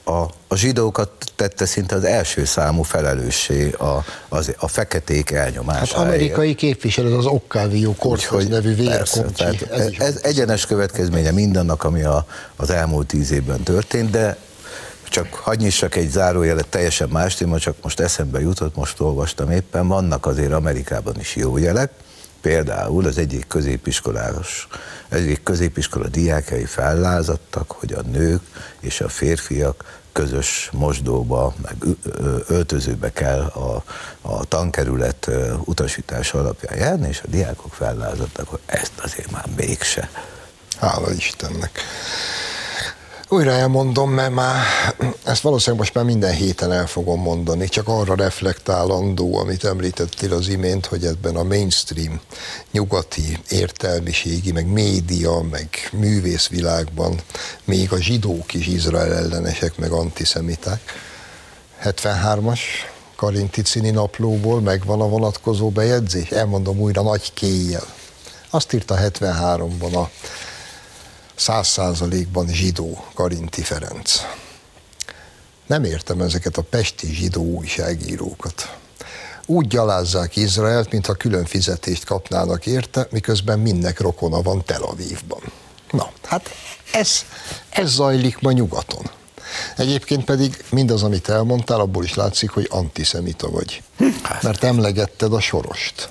a, 0.04 0.20
a 0.48 0.54
zsidókat 0.54 1.10
tette 1.36 1.66
szinte 1.66 1.94
az 1.94 2.04
első 2.04 2.44
számú 2.44 2.82
felelőssé 2.82 3.70
a, 3.70 4.04
az, 4.28 4.54
a 4.58 4.68
feketék 4.68 5.30
elnyomásáért. 5.30 5.92
Hát 5.92 6.06
amerikai 6.06 6.54
képviselő 6.54 7.16
az 7.16 7.26
Octavio 7.26 7.94
Cortez 7.94 8.48
nevű 8.48 8.74
vérkoncsi. 8.74 9.44
Ez, 9.70 9.90
ez 9.98 10.18
egyenes 10.22 10.66
következménye 10.66 11.30
mindannak, 11.30 11.84
ami 11.84 12.02
a, 12.02 12.26
az 12.56 12.70
elmúlt 12.70 13.06
tíz 13.06 13.30
évben 13.30 13.62
történt, 13.62 14.10
de 14.10 14.36
csak 15.08 15.34
hagyj 15.34 15.64
nyissak 15.64 15.96
egy 15.96 16.10
zárójelet, 16.10 16.68
teljesen 16.68 17.08
más 17.08 17.34
téma, 17.34 17.58
csak 17.58 17.76
most 17.82 18.00
eszembe 18.00 18.40
jutott, 18.40 18.76
most 18.76 19.00
olvastam 19.00 19.50
éppen, 19.50 19.88
vannak 19.88 20.26
azért 20.26 20.52
Amerikában 20.52 21.14
is 21.18 21.36
jó 21.36 21.58
jelek, 21.58 21.92
Például 22.42 23.06
az 23.06 23.18
egyik 23.18 23.46
középiskolás, 23.46 24.68
egyik 25.08 25.42
középiskola 25.42 26.08
diákjai 26.08 26.64
fellázadtak, 26.64 27.70
hogy 27.70 27.92
a 27.92 28.00
nők 28.00 28.42
és 28.80 29.00
a 29.00 29.08
férfiak 29.08 30.00
közös 30.12 30.68
mosdóba, 30.72 31.54
meg 31.62 31.76
öltözőbe 32.46 33.12
kell 33.12 33.40
a, 33.40 33.84
a 34.20 34.44
tankerület 34.44 35.30
utasítása 35.64 36.38
alapján 36.38 36.78
járni, 36.78 37.08
és 37.08 37.20
a 37.24 37.28
diákok 37.28 37.74
fellázadtak, 37.74 38.48
hogy 38.48 38.60
ezt 38.66 38.92
azért 39.02 39.30
már 39.30 39.46
mégse. 39.56 40.10
Hála 40.78 41.12
Istennek. 41.12 41.80
Újra 43.32 43.50
elmondom, 43.50 44.10
mert 44.10 44.32
már 44.32 44.64
ezt 45.24 45.42
valószínűleg 45.42 45.80
most 45.80 45.94
már 45.94 46.04
minden 46.04 46.32
héten 46.32 46.72
el 46.72 46.86
fogom 46.86 47.20
mondani, 47.20 47.68
csak 47.68 47.88
arra 47.88 48.14
reflektálandó, 48.14 49.36
amit 49.36 49.64
említettél 49.64 50.32
az 50.32 50.48
imént, 50.48 50.86
hogy 50.86 51.04
ebben 51.04 51.36
a 51.36 51.42
mainstream 51.42 52.20
nyugati 52.70 53.38
értelmiségi, 53.48 54.52
meg 54.52 54.66
média, 54.66 55.40
meg 55.50 55.68
művészvilágban 55.92 57.20
még 57.64 57.92
a 57.92 58.00
zsidók 58.00 58.54
is 58.54 58.66
Izrael 58.66 59.14
ellenesek, 59.14 59.78
meg 59.78 59.90
antiszemiták. 59.90 60.80
73-as 61.84 62.60
Karinti 63.16 63.62
Cini 63.62 63.90
naplóból 63.90 64.60
megvan 64.60 65.00
a 65.00 65.08
vonatkozó 65.08 65.70
bejegyzés, 65.70 66.30
elmondom 66.30 66.80
újra 66.80 67.02
nagy 67.02 67.32
kéjjel. 67.34 67.86
Azt 68.50 68.72
írta 68.72 68.98
73-ban 68.98 69.92
a 69.94 70.10
száz 71.34 71.66
százalékban 71.66 72.46
zsidó 72.48 73.04
Karinti 73.14 73.62
Ferenc. 73.62 74.20
Nem 75.66 75.84
értem 75.84 76.20
ezeket 76.20 76.56
a 76.56 76.62
pesti 76.62 77.14
zsidó 77.14 77.42
újságírókat. 77.42 78.76
Úgy 79.46 79.66
gyalázzák 79.66 80.36
Izraelt, 80.36 80.92
mintha 80.92 81.14
külön 81.14 81.44
fizetést 81.44 82.04
kapnának 82.04 82.66
érte, 82.66 83.06
miközben 83.10 83.58
mindnek 83.58 84.00
rokona 84.00 84.42
van 84.42 84.64
Tel 84.64 84.82
Avivban. 84.82 85.40
Na, 85.90 86.10
hát 86.24 86.50
ez, 86.92 87.24
ez 87.70 87.90
zajlik 87.90 88.38
ma 88.38 88.52
nyugaton. 88.52 89.10
Egyébként 89.76 90.24
pedig 90.24 90.64
mindaz, 90.70 91.02
amit 91.02 91.28
elmondtál, 91.28 91.80
abból 91.80 92.04
is 92.04 92.14
látszik, 92.14 92.50
hogy 92.50 92.66
antiszemita 92.70 93.50
vagy. 93.50 93.82
Hát. 94.22 94.42
Mert 94.42 94.64
emlegetted 94.64 95.32
a 95.32 95.40
sorost. 95.40 96.08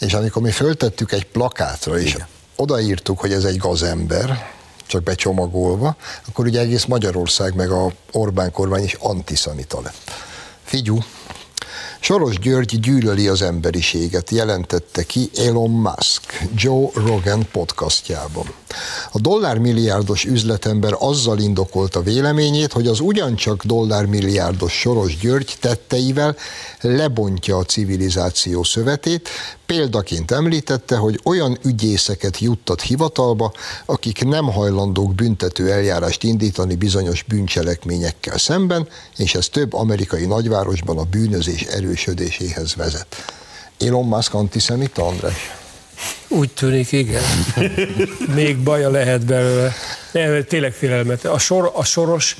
És 0.00 0.14
amikor 0.14 0.42
mi 0.42 0.50
föltettük 0.50 1.12
egy 1.12 1.26
plakátra, 1.26 1.98
és 1.98 2.10
Igen 2.14 2.26
odaírtuk, 2.56 3.20
hogy 3.20 3.32
ez 3.32 3.44
egy 3.44 3.56
gazember, 3.56 4.54
csak 4.86 5.02
becsomagolva, 5.02 5.96
akkor 6.28 6.46
ugye 6.46 6.60
egész 6.60 6.84
Magyarország 6.84 7.54
meg 7.54 7.70
a 7.70 7.92
Orbán 8.12 8.52
kormány 8.52 8.84
is 8.84 8.94
antiszemita 8.94 9.80
lett. 9.80 10.10
Figyú, 10.64 10.98
Soros 12.00 12.38
György 12.38 12.80
gyűlöli 12.80 13.28
az 13.28 13.42
emberiséget, 13.42 14.30
jelentette 14.30 15.02
ki 15.02 15.30
Elon 15.36 15.70
Musk 15.70 16.42
Joe 16.54 16.88
Rogan 16.94 17.48
podcastjában. 17.52 18.46
A 19.12 19.20
dollármilliárdos 19.20 20.24
üzletember 20.24 20.94
azzal 20.98 21.38
indokolta 21.38 22.02
véleményét, 22.02 22.72
hogy 22.72 22.86
az 22.86 23.00
ugyancsak 23.00 23.64
dollármilliárdos 23.64 24.72
Soros 24.72 25.16
György 25.16 25.56
tetteivel 25.60 26.36
lebontja 26.80 27.56
a 27.56 27.64
civilizáció 27.64 28.62
szövetét, 28.62 29.28
Példaként 29.66 30.30
említette, 30.30 30.96
hogy 30.96 31.20
olyan 31.24 31.58
ügyészeket 31.62 32.38
juttat 32.38 32.80
hivatalba, 32.80 33.52
akik 33.84 34.24
nem 34.24 34.52
hajlandók 34.52 35.14
büntető 35.14 35.72
eljárást 35.72 36.22
indítani 36.22 36.74
bizonyos 36.74 37.22
bűncselekményekkel 37.22 38.38
szemben, 38.38 38.88
és 39.16 39.34
ez 39.34 39.48
több 39.48 39.72
amerikai 39.72 40.26
nagyvárosban 40.26 40.98
a 40.98 41.04
bűnözés 41.04 41.62
erősödéséhez 41.62 42.74
vezet. 42.74 43.16
Elon 43.78 44.04
Musk 44.04 44.34
antiszemita, 44.34 45.06
András? 45.06 45.65
Úgy 46.36 46.50
tűnik, 46.50 46.92
igen. 46.92 47.22
Még 48.34 48.58
baja 48.58 48.90
lehet 48.90 49.24
belőle. 49.24 49.72
De 50.12 50.42
tényleg 50.42 50.72
félelmet. 50.72 51.24
A, 51.24 51.38
sor, 51.38 51.72
a, 51.74 51.84
soros, 51.84 52.36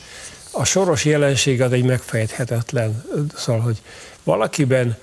a 0.50 0.64
soros 0.64 1.04
jelenség 1.04 1.62
az 1.62 1.72
egy 1.72 1.84
megfejthetetlen. 1.84 3.04
Szóval, 3.36 3.60
hogy 3.60 3.82
valakiben 4.22 4.96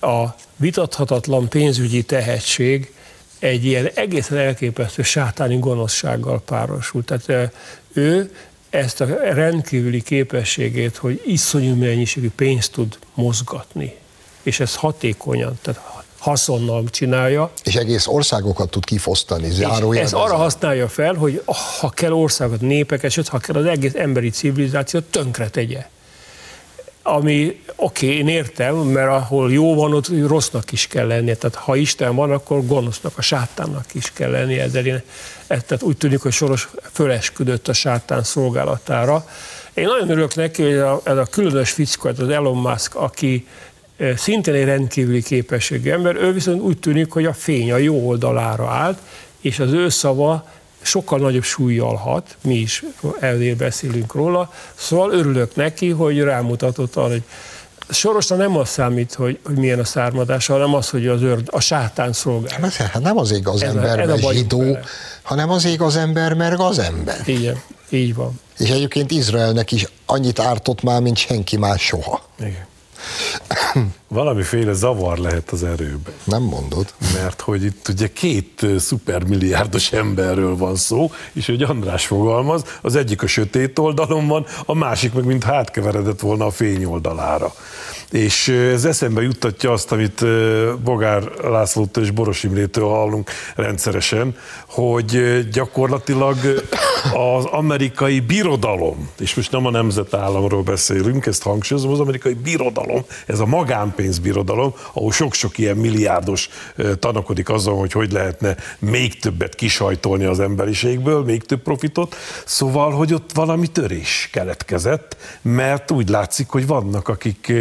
a 0.00 0.24
vitathatatlan 0.56 1.48
pénzügyi 1.48 2.02
tehetség 2.02 2.92
egy 3.38 3.64
ilyen 3.64 3.90
egészen 3.94 4.38
elképesztő 4.38 5.02
sátáni 5.02 5.58
gonoszsággal 5.58 6.40
párosul. 6.40 7.04
Tehát 7.04 7.52
ő 7.92 8.34
ezt 8.70 9.00
a 9.00 9.04
rendkívüli 9.32 10.02
képességét, 10.02 10.96
hogy 10.96 11.22
iszonyú 11.26 11.74
mennyiségű 11.74 12.30
pénzt 12.30 12.72
tud 12.72 12.98
mozgatni, 13.14 13.94
és 14.42 14.60
ez 14.60 14.74
hatékonyan, 14.74 15.58
tehát 15.62 16.03
haszonnal 16.24 16.84
csinálja. 16.90 17.50
És 17.64 17.74
egész 17.74 18.06
országokat 18.06 18.70
tud 18.70 18.84
kifosztani, 18.84 19.50
zárójelben. 19.50 20.04
Ez 20.04 20.12
arra 20.12 20.36
használja 20.36 20.88
fel, 20.88 21.14
hogy 21.14 21.42
ha 21.80 21.88
kell 21.88 22.12
országot, 22.12 22.60
népeket, 22.60 23.10
sőt, 23.10 23.28
ha 23.28 23.38
kell 23.38 23.56
az 23.56 23.66
egész 23.66 23.94
emberi 23.94 24.30
civilizációt 24.30 25.04
tönkre 25.04 25.48
tegye 25.48 25.86
ami 27.06 27.60
oké, 27.76 28.06
okay, 28.06 28.18
én 28.18 28.28
értem, 28.28 28.74
mert 28.76 29.08
ahol 29.08 29.52
jó 29.52 29.74
van, 29.74 29.94
ott 29.94 30.08
rossznak 30.26 30.72
is 30.72 30.86
kell 30.86 31.06
lennie. 31.06 31.36
Tehát 31.36 31.56
ha 31.56 31.76
Isten 31.76 32.14
van, 32.14 32.30
akkor 32.30 32.66
gonosznak, 32.66 33.18
a 33.18 33.22
sátánnak 33.22 33.94
is 33.94 34.12
kell 34.12 34.30
lennie. 34.30 34.62
Ezzel 34.62 34.86
én, 34.86 35.02
tehát 35.46 35.82
úgy 35.82 35.96
tűnik, 35.96 36.20
hogy 36.20 36.32
Soros 36.32 36.68
fölesküdött 36.92 37.68
a 37.68 37.72
sátán 37.72 38.22
szolgálatára. 38.22 39.26
Én 39.74 39.84
nagyon 39.84 40.10
örülök 40.10 40.34
neki, 40.34 40.62
hogy 40.62 40.72
ez 40.72 40.80
a, 40.80 41.00
ez 41.04 41.16
a 41.16 41.24
különös 41.24 41.70
fickó, 41.70 42.08
az 42.08 42.28
Elon 42.28 42.56
Musk, 42.56 42.94
aki 42.94 43.46
szintén 44.16 44.54
egy 44.54 44.64
rendkívüli 44.64 45.22
képességű 45.22 45.90
ember, 45.90 46.16
ő 46.16 46.32
viszont 46.32 46.60
úgy 46.60 46.78
tűnik, 46.78 47.12
hogy 47.12 47.24
a 47.24 47.32
fény 47.32 47.72
a 47.72 47.76
jó 47.76 48.06
oldalára 48.08 48.68
állt, 48.68 48.98
és 49.40 49.58
az 49.58 49.72
ő 49.72 49.88
szava 49.88 50.48
sokkal 50.82 51.18
nagyobb 51.18 51.42
súlyjal 51.42 51.94
hat, 51.94 52.36
mi 52.42 52.54
is 52.54 52.84
ezért 53.20 53.56
beszélünk 53.56 54.14
róla, 54.14 54.52
szóval 54.74 55.12
örülök 55.12 55.54
neki, 55.54 55.90
hogy 55.90 56.20
rámutatott 56.20 56.96
arra, 56.96 57.08
hogy 57.08 57.22
Sorosan 57.88 58.38
nem 58.38 58.56
az 58.56 58.68
számít, 58.68 59.14
hogy, 59.14 59.38
hogy 59.44 59.54
milyen 59.54 59.78
a 59.78 59.84
származása, 59.84 60.52
hanem 60.52 60.74
az, 60.74 60.90
hogy 60.90 61.06
az 61.06 61.22
őr, 61.22 61.42
a 61.46 61.60
sátán 61.60 62.12
szolgál. 62.12 62.60
Hát, 62.60 62.72
hát 62.72 63.02
nem 63.02 63.16
az 63.16 63.30
ég 63.30 63.48
az 63.48 63.62
ez 63.62 63.68
ember, 63.68 64.00
a, 64.00 64.06
mert 64.06 64.32
zsidó, 64.32 64.58
vele. 64.58 64.80
hanem 65.22 65.50
az 65.50 65.64
ég 65.64 65.80
az 65.80 65.96
ember, 65.96 66.34
mert 66.34 66.60
az 66.60 66.78
ember. 66.78 67.20
Igen, 67.24 67.60
így 67.88 68.14
van. 68.14 68.40
És 68.58 68.70
egyébként 68.70 69.10
Izraelnek 69.10 69.72
is 69.72 69.86
annyit 70.06 70.38
ártott 70.38 70.82
már, 70.82 71.00
mint 71.00 71.16
senki 71.16 71.56
más 71.56 71.82
soha. 71.82 72.22
Igen. 72.38 72.66
Valamiféle 74.08 74.72
zavar 74.72 75.18
lehet 75.18 75.50
az 75.50 75.64
erőben. 75.64 76.14
Nem 76.24 76.42
mondod. 76.42 76.94
Mert 77.14 77.40
hogy 77.40 77.64
itt 77.64 77.88
ugye 77.88 78.12
két 78.12 78.66
szupermilliárdos 78.78 79.92
emberről 79.92 80.56
van 80.56 80.76
szó, 80.76 81.10
és 81.32 81.46
hogy 81.46 81.62
András 81.62 82.06
fogalmaz, 82.06 82.64
az 82.82 82.96
egyik 82.96 83.22
a 83.22 83.26
sötét 83.26 83.78
oldalon 83.78 84.26
van, 84.26 84.46
a 84.64 84.74
másik 84.74 85.12
meg 85.12 85.24
mint 85.24 85.44
hátkeveredett 85.44 86.20
volna 86.20 86.46
a 86.46 86.50
fény 86.50 86.84
oldalára. 86.84 87.54
És 88.14 88.48
ez 88.48 88.84
eszembe 88.84 89.22
juttatja 89.22 89.72
azt, 89.72 89.92
amit 89.92 90.24
Bogár 90.82 91.22
Lászlótól 91.42 92.02
és 92.02 92.10
Boros 92.10 92.42
Imrétől 92.42 92.88
hallunk 92.88 93.30
rendszeresen, 93.54 94.36
hogy 94.66 95.40
gyakorlatilag 95.52 96.36
az 97.12 97.44
amerikai 97.44 98.20
birodalom, 98.20 99.10
és 99.18 99.34
most 99.34 99.52
nem 99.52 99.66
a 99.66 99.70
nemzetállamról 99.70 100.62
beszélünk, 100.62 101.26
ezt 101.26 101.42
hangsúlyozom, 101.42 101.92
az 101.92 102.00
amerikai 102.00 102.34
birodalom, 102.34 103.04
ez 103.26 103.40
a 103.40 103.46
magánpénzbirodalom, 103.46 104.74
ahol 104.92 105.12
sok-sok 105.12 105.58
ilyen 105.58 105.76
milliárdos 105.76 106.48
tanakodik 106.98 107.48
azon, 107.48 107.78
hogy 107.78 107.92
hogy 107.92 108.12
lehetne 108.12 108.56
még 108.78 109.18
többet 109.18 109.54
kisajtolni 109.54 110.24
az 110.24 110.40
emberiségből, 110.40 111.24
még 111.24 111.42
több 111.42 111.62
profitot. 111.62 112.16
Szóval, 112.44 112.90
hogy 112.90 113.14
ott 113.14 113.30
valami 113.32 113.66
törés 113.66 114.28
keletkezett, 114.32 115.16
mert 115.42 115.90
úgy 115.90 116.08
látszik, 116.08 116.48
hogy 116.48 116.66
vannak, 116.66 117.08
akik 117.08 117.52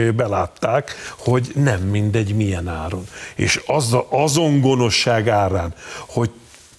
belátták, 0.43 0.95
hogy 1.17 1.51
nem 1.55 1.81
mindegy 1.81 2.35
milyen 2.35 2.67
áron. 2.67 3.07
És 3.35 3.61
az, 3.65 3.95
azon 4.09 4.61
gonoszság 4.61 5.29
árán, 5.29 5.73
hogy 6.07 6.29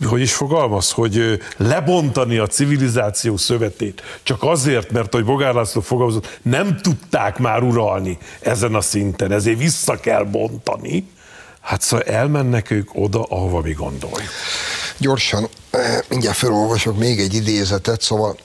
hogy 0.05 0.21
is 0.21 0.35
fogalmaz, 0.35 0.91
hogy 0.91 1.41
lebontani 1.57 2.39
a 2.39 2.47
civilizáció 2.47 3.37
szövetét 3.37 4.03
csak 4.23 4.43
azért, 4.43 4.91
mert, 4.91 5.13
hogy 5.13 5.25
Bogár 5.25 5.55
László 5.55 5.81
fogalmazott, 5.81 6.39
nem 6.43 6.77
tudták 6.83 7.39
már 7.39 7.63
uralni 7.63 8.19
ezen 8.41 8.75
a 8.75 8.81
szinten, 8.81 9.33
ezért 9.33 9.59
vissza 9.59 10.01
kell 10.01 10.25
bontani, 10.25 11.09
hát 11.61 11.81
szóval 11.81 12.07
elmennek 12.07 12.71
ők 12.71 12.89
oda, 12.95 13.23
ahova 13.23 13.61
mi 13.61 13.73
gondoljuk. 13.73 14.31
Gyorsan, 14.99 15.49
mindjárt 16.09 16.37
felolvasok 16.37 16.99
még 16.99 17.21
egy 17.21 17.35
idézetet, 17.35 18.01
szóval 18.01 18.37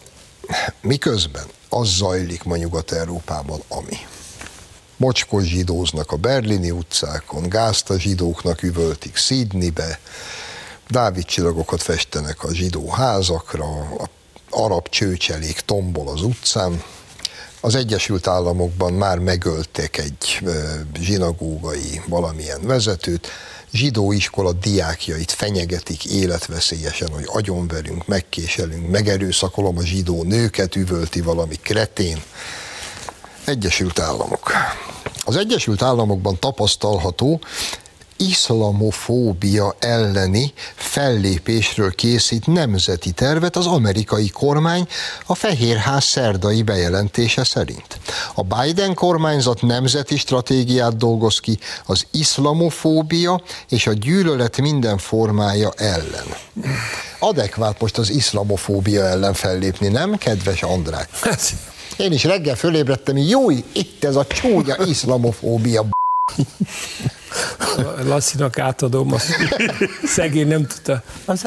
miközben 0.82 1.46
az 1.70 1.88
zajlik 1.88 2.44
ma 2.44 2.56
Nyugat-Európában, 2.56 3.62
ami 3.68 3.98
mocskos 5.00 5.44
zsidóznak 5.44 6.12
a 6.12 6.16
berlini 6.16 6.72
utcákon, 6.72 7.50
gázt 7.50 7.90
a 7.90 8.00
zsidóknak 8.00 8.64
üvöltik 8.64 9.16
Sydneybe, 9.16 10.00
Dávid 10.90 11.26
csillagokat 11.26 11.82
festenek 11.82 12.44
a 12.44 12.54
zsidó 12.54 12.90
házakra, 12.90 13.66
a 13.80 14.10
arab 14.50 14.90
csőcselék 14.90 15.60
tombol 15.60 16.08
az 16.08 16.22
utcán. 16.22 16.84
Az 17.62 17.76
Egyesült 17.76 18.28
Államokban 18.28 18.94
már 18.94 19.20
megöltek 19.20 19.98
egy 19.98 20.42
zsinagógai 21.00 22.02
valamilyen 22.08 22.62
vezetőt, 22.62 23.28
zsidó 23.72 24.12
iskola 24.12 24.54
diákjait 24.54 25.32
fenyegetik 25.32 26.06
életveszélyesen, 26.06 27.10
hogy 27.10 27.24
agyonverünk, 27.26 28.08
megkéselünk, 28.08 28.90
megerőszakolom 28.90 29.78
a 29.78 29.86
zsidó 29.86 30.24
nőket, 30.24 30.76
üvölti 30.76 31.22
valami 31.22 31.56
kretén. 31.56 32.22
Egyesült 33.50 34.00
Államok. 34.00 34.52
Az 35.26 35.36
Egyesült 35.36 35.82
Államokban 35.82 36.40
tapasztalható 36.40 37.42
iszlamofóbia 38.18 39.76
elleni 39.80 40.54
fellépésről 40.76 41.92
készít 41.92 42.48
nemzeti 42.48 43.12
tervet 43.12 43.56
az 43.56 43.66
amerikai 43.66 44.30
kormány 44.30 44.88
a 45.26 45.36
Fehérház 45.36 46.04
szerdai 46.04 46.64
bejelentése 46.64 47.44
szerint. 47.44 48.00
A 48.34 48.44
Biden 48.44 48.94
kormányzat 48.94 49.62
nemzeti 49.62 50.18
stratégiát 50.18 50.98
dolgoz 50.98 51.40
ki 51.40 51.60
az 51.86 52.06
iszlamofóbia 52.12 53.42
és 53.70 53.88
a 53.88 53.94
gyűlölet 53.94 54.58
minden 54.58 54.98
formája 54.98 55.72
ellen. 55.78 56.28
Adekvát 57.20 57.82
most 57.82 57.98
az 57.98 58.10
iszlamofóbia 58.10 59.04
ellen 59.04 59.34
fellépni, 59.34 59.88
nem, 59.88 60.18
kedves 60.18 60.64
András? 60.64 61.08
Én 62.00 62.12
is 62.12 62.24
reggel 62.24 62.56
fölébredtem, 62.56 63.18
jó, 63.18 63.50
itt 63.50 64.04
ez 64.04 64.16
a 64.16 64.26
csúnya 64.28 64.76
iszlamofóbia. 64.86 65.86
Lasszinak 68.04 68.60
átadom, 68.60 69.14
azt 69.14 69.28
szegény 70.16 70.48
nem 70.48 70.68
tudta 70.68 71.04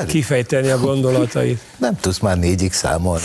kifejteni 0.06 0.68
a 0.68 0.78
gondolatait. 0.78 1.60
Nem 1.76 1.96
tudsz 2.00 2.18
már 2.18 2.38
négyig 2.38 2.72
számolni. 2.72 3.24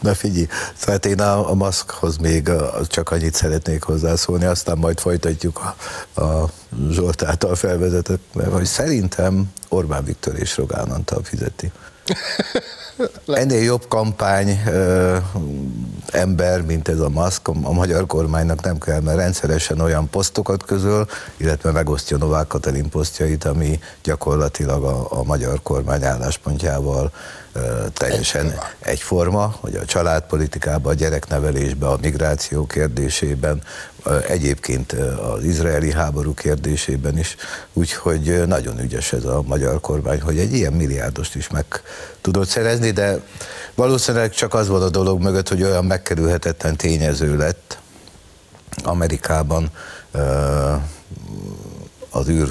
Na 0.00 0.14
figyelj, 0.14 0.46
tehát 0.84 1.06
én 1.06 1.20
a, 1.20 1.50
a 1.50 1.54
maszkhoz 1.54 2.16
még 2.16 2.50
csak 2.86 3.10
annyit 3.10 3.34
szeretnék 3.34 3.82
hozzászólni, 3.82 4.44
aztán 4.44 4.78
majd 4.78 4.98
folytatjuk 4.98 5.60
a, 6.14 6.20
a 6.20 6.50
Zsolt 6.90 7.22
által 7.22 7.54
felvezetett, 7.54 8.22
mert 8.32 8.52
hogy 8.52 8.64
szerintem 8.64 9.52
Orbán 9.68 10.04
Viktor 10.04 10.38
és 10.38 10.56
Rogán 10.56 10.90
Antal 10.90 11.20
fizeti. 11.22 11.72
Ennél 13.26 13.62
jobb 13.62 13.88
kampány 13.88 14.60
ö, 14.66 15.16
ember, 16.10 16.62
mint 16.62 16.88
ez 16.88 16.98
a 16.98 17.08
maszk, 17.08 17.48
a 17.48 17.72
magyar 17.72 18.06
kormánynak 18.06 18.62
nem 18.62 18.78
kell, 18.78 19.00
mert 19.00 19.16
rendszeresen 19.16 19.80
olyan 19.80 20.08
posztokat 20.10 20.64
közöl, 20.64 21.08
illetve 21.36 21.70
megosztja 21.70 22.16
Novák 22.16 22.46
Katalin 22.46 22.88
posztjait, 22.88 23.44
ami 23.44 23.80
gyakorlatilag 24.02 24.84
a, 24.84 25.06
a 25.18 25.22
magyar 25.22 25.62
kormány 25.62 26.04
álláspontjával 26.04 27.12
teljesen 27.92 28.54
egyforma, 28.78 29.54
hogy 29.60 29.74
a 29.74 29.84
családpolitikában, 29.84 30.92
a 30.92 30.96
gyereknevelésben, 30.96 31.88
a 31.90 31.98
migráció 32.00 32.66
kérdésében, 32.66 33.62
egyébként 34.28 34.92
az 35.36 35.44
izraeli 35.44 35.92
háború 35.92 36.34
kérdésében 36.34 37.18
is, 37.18 37.36
úgyhogy 37.72 38.46
nagyon 38.46 38.80
ügyes 38.80 39.12
ez 39.12 39.24
a 39.24 39.42
magyar 39.46 39.80
kormány, 39.80 40.20
hogy 40.20 40.38
egy 40.38 40.52
ilyen 40.52 40.72
milliárdost 40.72 41.34
is 41.34 41.48
meg 41.48 41.66
tudott 42.20 42.48
szerezni, 42.48 42.90
de 42.90 43.20
valószínűleg 43.74 44.30
csak 44.30 44.54
az 44.54 44.68
volt 44.68 44.82
a 44.82 44.90
dolog 44.90 45.20
mögött, 45.20 45.48
hogy 45.48 45.62
olyan 45.62 45.84
megkerülhetetlen 45.84 46.76
tényező 46.76 47.36
lett 47.36 47.78
Amerikában 48.82 49.70
az 52.10 52.28
űr 52.28 52.48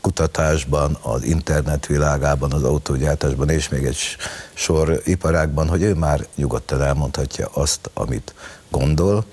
kutatásban, 0.00 0.98
az 1.02 1.22
internet 1.22 1.86
világában, 1.86 2.52
az 2.52 2.62
autógyártásban 2.62 3.48
és 3.48 3.68
még 3.68 3.84
egy 3.84 4.16
sor 4.54 5.00
iparágban, 5.04 5.68
hogy 5.68 5.82
ő 5.82 5.94
már 5.94 6.26
nyugodtan 6.34 6.82
elmondhatja 6.82 7.48
azt, 7.52 7.90
amit 7.94 8.34
gondol, 8.70 9.24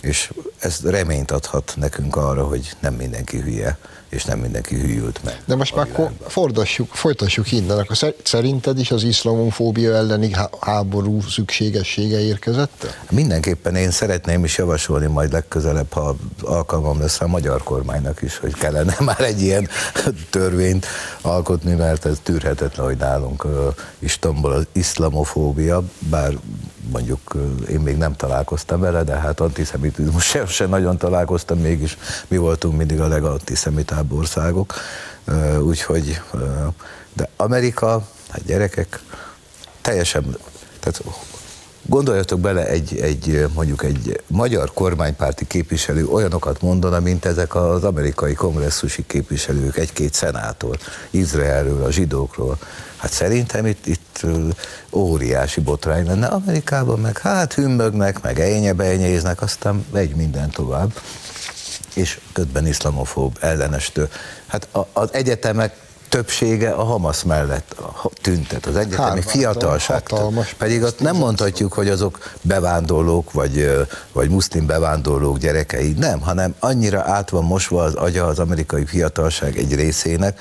és 0.00 0.32
ez 0.58 0.80
reményt 0.84 1.30
adhat 1.30 1.74
nekünk 1.76 2.16
arra, 2.16 2.46
hogy 2.46 2.70
nem 2.80 2.94
mindenki 2.94 3.40
hülye, 3.40 3.78
és 4.08 4.24
nem 4.24 4.38
mindenki 4.38 4.74
hűült 4.74 5.20
meg. 5.24 5.42
De 5.46 5.54
most 5.54 5.74
már 5.74 5.88
akkor 5.90 6.10
fordassuk, 6.26 6.94
folytassuk 6.94 7.52
innen. 7.52 7.78
Akkor 7.78 8.14
szerinted 8.22 8.78
is 8.78 8.90
az 8.90 9.02
iszlamofóbia 9.02 9.94
elleni 9.94 10.30
háború 10.60 11.20
szükségessége 11.20 12.20
érkezett? 12.20 12.96
Mindenképpen 13.10 13.74
én 13.74 13.90
szeretném 13.90 14.44
is 14.44 14.58
javasolni 14.58 15.06
majd 15.06 15.32
legközelebb, 15.32 15.92
ha 15.92 16.16
alkalmam 16.42 17.00
lesz 17.00 17.20
a 17.20 17.26
magyar 17.26 17.62
kormánynak 17.62 18.22
is, 18.22 18.38
hogy 18.38 18.54
kellene 18.54 18.96
már 19.04 19.20
egy 19.20 19.42
ilyen 19.42 19.68
törvényt 20.30 20.86
alkotni, 21.20 21.74
mert 21.74 22.04
ez 22.04 22.18
tűrhetetlen, 22.22 22.86
hogy 22.86 22.96
nálunk 22.96 23.46
is 23.98 24.18
tombol 24.18 24.52
az 24.52 24.66
iszlamofóbia, 24.72 25.82
bár 25.98 26.32
mondjuk 26.92 27.34
én 27.70 27.80
még 27.80 27.96
nem 27.96 28.16
találkoztam 28.16 28.80
vele, 28.80 29.02
de 29.02 29.14
hát 29.14 29.40
antiszemitizmus 29.40 30.24
sem, 30.24 30.46
sem 30.46 30.68
nagyon 30.68 30.98
találkoztam, 30.98 31.58
mégis 31.58 31.98
mi 32.28 32.36
voltunk 32.36 32.76
mindig 32.76 33.00
a 33.00 33.08
legantiszemitább 33.08 34.12
országok, 34.12 34.74
úgyhogy, 35.60 36.20
de 37.12 37.28
Amerika, 37.36 38.06
hát 38.28 38.44
gyerekek, 38.44 39.00
teljesen, 39.80 40.36
tehát 40.80 41.02
Gondoljatok 41.88 42.40
bele, 42.40 42.66
egy, 42.66 42.98
egy, 43.00 43.46
mondjuk 43.54 43.84
egy 43.84 44.22
magyar 44.26 44.72
kormánypárti 44.74 45.46
képviselő 45.46 46.06
olyanokat 46.06 46.60
mondana, 46.60 47.00
mint 47.00 47.24
ezek 47.24 47.54
az 47.54 47.84
amerikai 47.84 48.34
kongresszusi 48.34 49.06
képviselők, 49.06 49.76
egy-két 49.76 50.14
szenátor, 50.14 50.78
Izraelről, 51.10 51.84
a 51.84 51.90
zsidókról. 51.90 52.58
Hát 52.98 53.12
szerintem 53.12 53.66
itt, 53.66 53.86
itt 53.86 54.26
óriási 54.92 55.60
botrány 55.60 56.06
lenne. 56.06 56.26
Amerikában 56.26 56.98
meg 56.98 57.18
hát 57.18 57.54
hümmögnek, 57.54 58.22
meg 58.22 58.40
ejnye 58.40 58.72
aztán 59.42 59.86
megy 59.92 60.14
minden 60.14 60.50
tovább. 60.50 60.92
És 61.94 62.20
közben 62.32 62.66
iszlamofób, 62.66 63.38
ellenestő. 63.40 64.08
Hát 64.46 64.68
az 64.92 65.12
egyetemek 65.12 65.76
többsége 66.08 66.70
a 66.70 66.84
Hamas 66.84 67.24
mellett 67.24 67.74
tüntet, 68.22 68.66
az 68.66 68.76
egyetemi 68.76 69.22
fiatalság. 69.22 70.02
Pedig 70.58 70.82
ott 70.82 71.00
nem 71.00 71.16
mondhatjuk, 71.16 71.72
hogy 71.72 71.88
azok 71.88 72.18
bevándorlók, 72.42 73.32
vagy, 73.32 73.86
vagy 74.12 74.30
muszlim 74.30 74.66
bevándorlók 74.66 75.38
gyerekei, 75.38 75.92
nem, 75.92 76.20
hanem 76.20 76.54
annyira 76.58 77.02
át 77.02 77.30
van 77.30 77.44
mosva 77.44 77.82
az 77.82 77.94
agya 77.94 78.26
az 78.26 78.38
amerikai 78.38 78.84
fiatalság 78.84 79.58
egy 79.58 79.74
részének, 79.74 80.40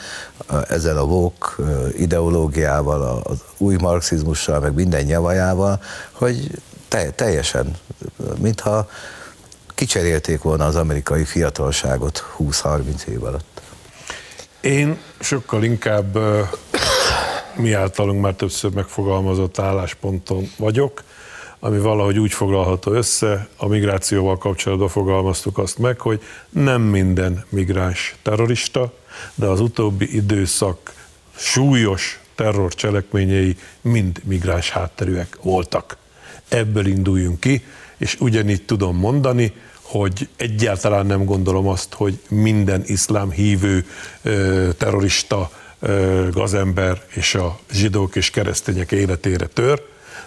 ezzel 0.67 0.97
a 0.97 1.05
vók 1.05 1.55
ideológiával, 1.97 3.21
az 3.23 3.37
új 3.57 3.75
marxizmussal, 3.75 4.59
meg 4.59 4.73
minden 4.73 5.03
nyavajával, 5.03 5.81
hogy 6.11 6.61
te, 6.87 7.09
teljesen, 7.09 7.75
mintha 8.37 8.89
kicserélték 9.75 10.41
volna 10.41 10.65
az 10.65 10.75
amerikai 10.75 11.23
fiatalságot 11.23 12.23
20-30 12.39 13.03
év 13.03 13.23
alatt. 13.23 13.61
Én 14.61 14.97
sokkal 15.19 15.63
inkább 15.63 16.17
mi 17.55 17.73
általunk 17.73 18.21
már 18.21 18.33
többször 18.33 18.71
megfogalmazott 18.71 19.59
állásponton 19.59 20.49
vagyok, 20.57 21.03
ami 21.59 21.79
valahogy 21.79 22.19
úgy 22.19 22.31
foglalható 22.31 22.91
össze, 22.91 23.47
a 23.57 23.67
migrációval 23.67 24.37
kapcsolatban 24.37 24.87
fogalmaztuk 24.87 25.57
azt 25.57 25.77
meg, 25.77 25.99
hogy 25.99 26.21
nem 26.49 26.81
minden 26.81 27.45
migráns 27.49 28.15
terrorista, 28.21 28.93
de 29.35 29.45
az 29.45 29.59
utóbbi 29.59 30.15
időszak 30.15 30.93
súlyos 31.35 32.19
terrorcselekményei 32.35 33.57
mind 33.81 34.21
migráns 34.23 34.69
hátterűek 34.69 35.37
voltak. 35.41 35.97
Ebből 36.47 36.85
induljunk 36.85 37.39
ki, 37.39 37.63
és 37.97 38.15
ugyanígy 38.19 38.65
tudom 38.65 38.97
mondani, 38.97 39.53
hogy 39.87 40.29
egyáltalán 40.35 41.05
nem 41.05 41.25
gondolom 41.25 41.67
azt, 41.67 41.93
hogy 41.93 42.19
minden 42.29 42.83
iszlám 42.85 43.31
hívő 43.31 43.85
terrorista 44.77 45.51
gazember 46.31 47.01
és 47.13 47.35
a 47.35 47.59
zsidók 47.71 48.15
és 48.15 48.29
keresztények 48.29 48.91
életére 48.91 49.45
tör, 49.45 49.81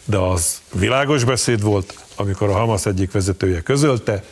de 0.05 0.17
az 0.17 0.61
világos 0.73 1.25
beszéd 1.25 1.63
volt, 1.63 2.05
amikor 2.17 2.49
a 2.49 2.53
Hamas 2.53 2.87
egyik 2.87 3.13
vezetője 3.13 3.61
közölte, 3.61 4.25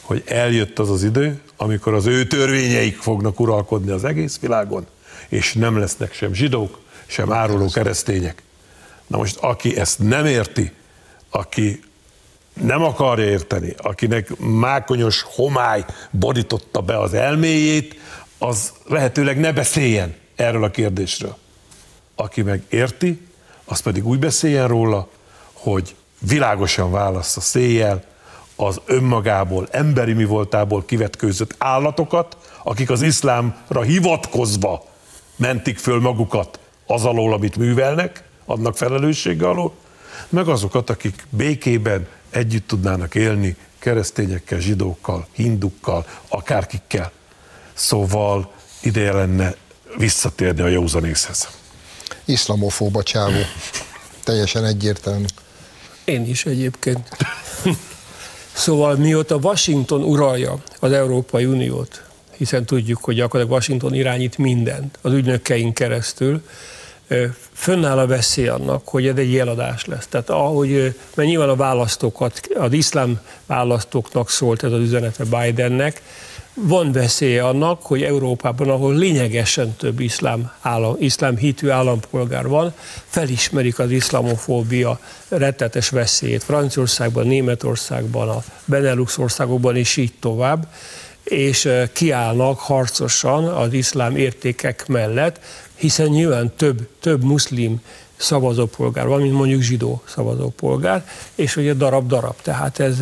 hogy 0.00 0.22
eljött 0.26 0.78
az 0.78 0.90
az 0.90 1.02
idő, 1.02 1.40
amikor 1.56 1.94
az 1.94 2.06
ő 2.06 2.26
törvényeik 2.26 2.96
fognak 2.96 3.40
uralkodni 3.40 3.90
az 3.90 4.04
egész 4.04 4.38
világon, 4.38 4.86
és 5.28 5.52
nem 5.52 5.78
lesznek 5.78 6.14
sem 6.14 6.34
zsidók, 6.34 6.78
sem 7.06 7.32
áruló 7.32 7.68
keresztények. 7.68 8.42
Na 9.06 9.16
most, 9.16 9.36
aki 9.36 9.76
ezt 9.76 9.98
nem 9.98 10.26
érti, 10.26 10.72
aki 11.30 11.80
nem 12.60 12.82
akarja 12.82 13.24
érteni, 13.24 13.74
akinek 13.76 14.38
mákonyos 14.38 15.22
homály 15.22 15.84
borította 16.10 16.80
be 16.80 16.98
az 16.98 17.14
elméjét, 17.14 17.94
az 18.38 18.72
lehetőleg 18.86 19.40
ne 19.40 19.52
beszéljen 19.52 20.14
erről 20.36 20.64
a 20.64 20.70
kérdésről. 20.70 21.36
Aki 22.14 22.42
meg 22.42 22.62
érti, 22.68 23.26
az 23.64 23.80
pedig 23.80 24.06
úgy 24.06 24.18
beszéljen 24.18 24.68
róla, 24.68 25.08
hogy 25.52 25.94
világosan 26.18 26.90
válasz 26.90 27.36
a 27.36 27.40
széjjel 27.40 28.04
az 28.56 28.80
önmagából, 28.84 29.68
emberi 29.70 30.12
mi 30.12 30.24
voltából 30.24 30.84
kivetkőzött 30.84 31.54
állatokat, 31.58 32.36
akik 32.62 32.90
az 32.90 33.02
iszlámra 33.02 33.82
hivatkozva 33.82 34.84
mentik 35.36 35.78
föl 35.78 36.00
magukat 36.00 36.58
az 36.86 37.04
alól, 37.04 37.32
amit 37.32 37.56
művelnek, 37.56 38.22
annak 38.44 38.76
felelőssége 38.76 39.48
alól, 39.48 39.72
meg 40.28 40.48
azokat, 40.48 40.90
akik 40.90 41.26
békében, 41.30 42.06
együtt 42.36 42.66
tudnának 42.66 43.14
élni 43.14 43.56
keresztényekkel, 43.78 44.58
zsidókkal, 44.58 45.26
hindukkal, 45.32 46.06
akárkikkel. 46.28 47.12
Szóval 47.74 48.52
ideje 48.80 49.12
lenne 49.12 49.54
visszatérni 49.96 50.60
a 50.60 50.68
józanészhez. 50.68 51.48
Iszlamofóba 52.24 53.02
csávó. 53.02 53.40
Teljesen 54.24 54.64
egyértelmű. 54.64 55.24
Én 56.04 56.26
is 56.26 56.46
egyébként. 56.46 57.08
Szóval 58.52 58.96
mióta 58.96 59.36
Washington 59.36 60.02
uralja 60.02 60.62
az 60.80 60.92
Európai 60.92 61.44
Uniót, 61.44 62.04
hiszen 62.36 62.66
tudjuk, 62.66 63.04
hogy 63.04 63.14
gyakorlatilag 63.14 63.56
Washington 63.56 63.94
irányít 63.94 64.38
mindent 64.38 64.98
az 65.02 65.12
ügynökeink 65.12 65.74
keresztül, 65.74 66.42
fönnáll 67.52 67.98
a 67.98 68.06
veszély 68.06 68.48
annak, 68.48 68.88
hogy 68.88 69.06
ez 69.06 69.16
egy 69.16 69.32
jeladás 69.32 69.84
lesz. 69.84 70.06
Tehát 70.06 70.30
ahogy, 70.30 70.94
mert 71.14 71.28
nyilván 71.28 71.48
a 71.48 71.56
választókat, 71.56 72.40
az 72.54 72.72
iszlám 72.72 73.20
választóknak 73.46 74.30
szólt 74.30 74.62
ez 74.62 74.72
az 74.72 74.80
üzenete 74.80 75.24
Bidennek, 75.24 76.02
van 76.60 76.92
veszélye 76.92 77.44
annak, 77.44 77.82
hogy 77.82 78.02
Európában, 78.02 78.70
ahol 78.70 78.94
lényegesen 78.94 79.74
több 79.76 80.00
iszlám, 80.00 80.52
állam, 80.60 80.96
iszlám 80.98 81.36
hitű 81.36 81.68
állampolgár 81.68 82.48
van, 82.48 82.72
felismerik 83.06 83.78
az 83.78 83.90
iszlamofóbia 83.90 85.00
rettetes 85.28 85.88
veszélyét. 85.88 86.42
Franciaországban, 86.42 87.26
Németországban, 87.26 88.28
a 88.28 88.42
Benelux 88.64 89.18
országokban 89.18 89.76
és 89.76 89.96
így 89.96 90.12
tovább 90.20 90.66
és 91.28 91.68
kiállnak 91.92 92.58
harcosan 92.58 93.44
az 93.44 93.72
iszlám 93.72 94.16
értékek 94.16 94.86
mellett, 94.86 95.40
hiszen 95.76 96.06
nyilván 96.06 96.52
több, 96.56 96.88
több 97.00 97.24
muszlim 97.24 97.80
szavazópolgár 98.16 99.06
van, 99.06 99.20
mint 99.20 99.34
mondjuk 99.34 99.60
zsidó 99.60 100.02
szavazópolgár, 100.04 101.08
és 101.34 101.56
ugye 101.56 101.74
darab-darab. 101.74 102.34
Tehát 102.42 102.78
ez 102.78 103.00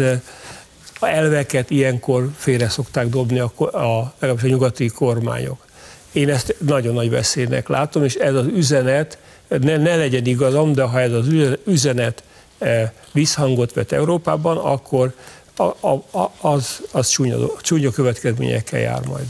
a 1.00 1.06
elveket 1.06 1.70
ilyenkor 1.70 2.30
félre 2.36 2.68
szokták 2.68 3.08
dobni 3.08 3.38
a, 3.38 3.52
a, 3.58 4.14
legalábbis 4.18 4.50
a 4.50 4.52
nyugati 4.52 4.88
kormányok. 4.88 5.64
Én 6.12 6.28
ezt 6.30 6.56
nagyon 6.58 6.94
nagy 6.94 7.10
veszélynek 7.10 7.68
látom, 7.68 8.04
és 8.04 8.14
ez 8.14 8.34
az 8.34 8.46
üzenet, 8.46 9.18
ne, 9.48 9.76
ne 9.76 9.96
legyen 9.96 10.24
igazam, 10.24 10.72
de 10.72 10.82
ha 10.82 11.00
ez 11.00 11.12
az 11.12 11.26
üzenet 11.64 12.22
e, 12.58 12.92
visszhangot 13.12 13.72
vet 13.72 13.92
Európában, 13.92 14.56
akkor 14.56 15.14
a, 15.56 15.62
a, 15.62 16.02
a, 16.10 16.30
az, 16.40 16.80
az 16.92 17.08
csúnya, 17.08 17.36
csúnya 17.60 17.90
következményekkel 17.90 18.80
jár 18.80 19.06
majd. 19.06 19.26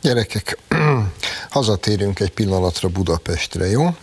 Gyerekek, 0.00 0.58
hazatérünk 1.52 2.20
egy 2.20 2.30
pillanatra 2.30 2.88
Budapestre, 2.88 3.66
jó? 3.66 3.94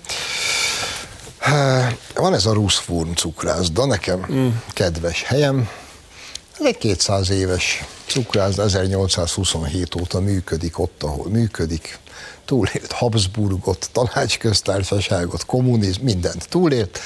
Van 2.15 2.33
ez 2.33 2.45
a 2.45 2.53
Ruszfurn 2.53 3.15
cukrászda, 3.15 3.85
nekem 3.85 4.25
mm. 4.31 4.47
kedves 4.73 5.23
helyem. 5.23 5.69
Ez 6.59 6.65
egy 6.65 6.77
200 6.77 7.29
éves 7.29 7.83
cukrászda, 8.07 8.63
1827 8.63 9.95
óta 9.95 10.19
működik 10.19 10.79
ott, 10.79 11.03
ahol 11.03 11.29
működik. 11.29 11.99
Túlélt 12.45 12.91
Habsburgot, 12.91 13.89
tanácsköztársaságot, 13.91 15.45
kommunizm, 15.45 16.03
mindent 16.03 16.49
túlélt. 16.49 16.99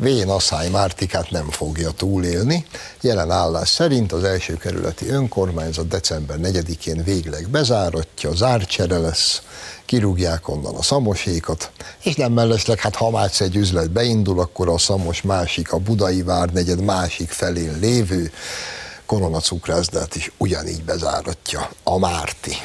Vén 0.00 0.28
Asszály 0.28 0.68
Mártikát 0.68 1.30
nem 1.30 1.50
fogja 1.50 1.90
túlélni. 1.90 2.66
Jelen 3.00 3.30
állás 3.30 3.68
szerint 3.68 4.12
az 4.12 4.24
első 4.24 4.56
kerületi 4.56 5.08
önkormányzat 5.08 5.88
december 5.88 6.36
4-én 6.42 7.02
végleg 7.04 7.48
bezáratja, 7.48 8.34
zárcsere 8.34 8.98
lesz, 8.98 9.42
kirúgják 9.84 10.48
onnan 10.48 10.74
a 10.74 10.82
szamosékat, 10.82 11.70
és 12.02 12.14
nem 12.14 12.32
mellesleg, 12.32 12.78
hát 12.78 12.94
ha 12.94 13.10
már 13.10 13.30
egy 13.38 13.56
üzlet 13.56 13.90
beindul, 13.90 14.40
akkor 14.40 14.68
a 14.68 14.78
szamos 14.78 15.22
másik, 15.22 15.72
a 15.72 15.78
budai 15.78 16.22
várnegyed 16.22 16.80
másik 16.80 17.30
felén 17.30 17.78
lévő 17.80 18.32
koronacukrázdát 19.06 20.14
is 20.14 20.32
ugyanígy 20.36 20.84
bezáratja 20.84 21.70
a 21.82 21.98
Márti. 21.98 22.56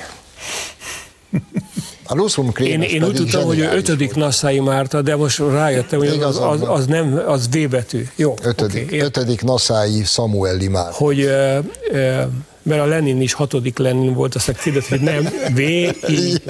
A 2.06 2.16
Lusum 2.16 2.52
én, 2.60 2.82
én 2.82 3.04
úgy 3.04 3.14
tudtam, 3.14 3.44
hogy 3.44 3.60
ő 3.60 3.70
ötödik 3.72 4.14
Nassai 4.16 4.60
Márta, 4.60 5.02
de 5.02 5.16
most 5.16 5.40
rájöttem, 5.40 6.00
hogy 6.00 6.08
az, 6.08 6.40
az, 6.42 6.62
az, 6.62 6.86
nem, 6.86 7.24
az 7.28 7.50
V 7.50 7.70
betű. 7.70 8.08
Jó, 8.16 8.36
ötödik, 8.42 8.86
okay, 8.86 9.00
ötödik 9.00 9.42
Nassai 9.42 10.04
Samueli 10.04 10.68
Márta. 10.68 10.94
Hogy, 10.94 11.22
e, 11.22 11.62
e, 11.94 12.30
mert 12.62 12.82
a 12.82 12.86
Lenin 12.86 13.22
is 13.22 13.34
hatodik 13.34 13.78
Lenin 13.78 14.14
volt, 14.14 14.36
aztán 14.36 14.56
kiderült, 14.56 14.88
hogy 14.88 15.02
nem, 15.02 15.24
V, 15.54 15.60
I. 15.60 16.42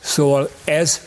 Szóval 0.00 0.50
ez 0.64 1.00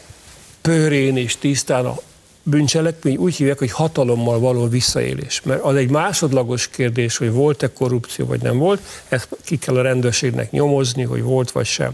pörén 0.61 1.17
és 1.17 1.37
tisztán 1.37 1.85
a 1.85 1.97
bűncselekmény 2.43 3.15
úgy 3.15 3.35
hívják, 3.35 3.59
hogy 3.59 3.71
hatalommal 3.71 4.39
való 4.39 4.67
visszaélés. 4.67 5.41
Mert 5.43 5.61
az 5.61 5.75
egy 5.75 5.89
másodlagos 5.89 6.67
kérdés, 6.67 7.17
hogy 7.17 7.31
volt-e 7.31 7.73
korrupció, 7.73 8.25
vagy 8.25 8.41
nem 8.41 8.57
volt, 8.57 8.81
ezt 9.09 9.27
ki 9.43 9.57
kell 9.57 9.75
a 9.75 9.81
rendőrségnek 9.81 10.51
nyomozni, 10.51 11.03
hogy 11.03 11.21
volt 11.21 11.51
vagy 11.51 11.65
sem. 11.65 11.93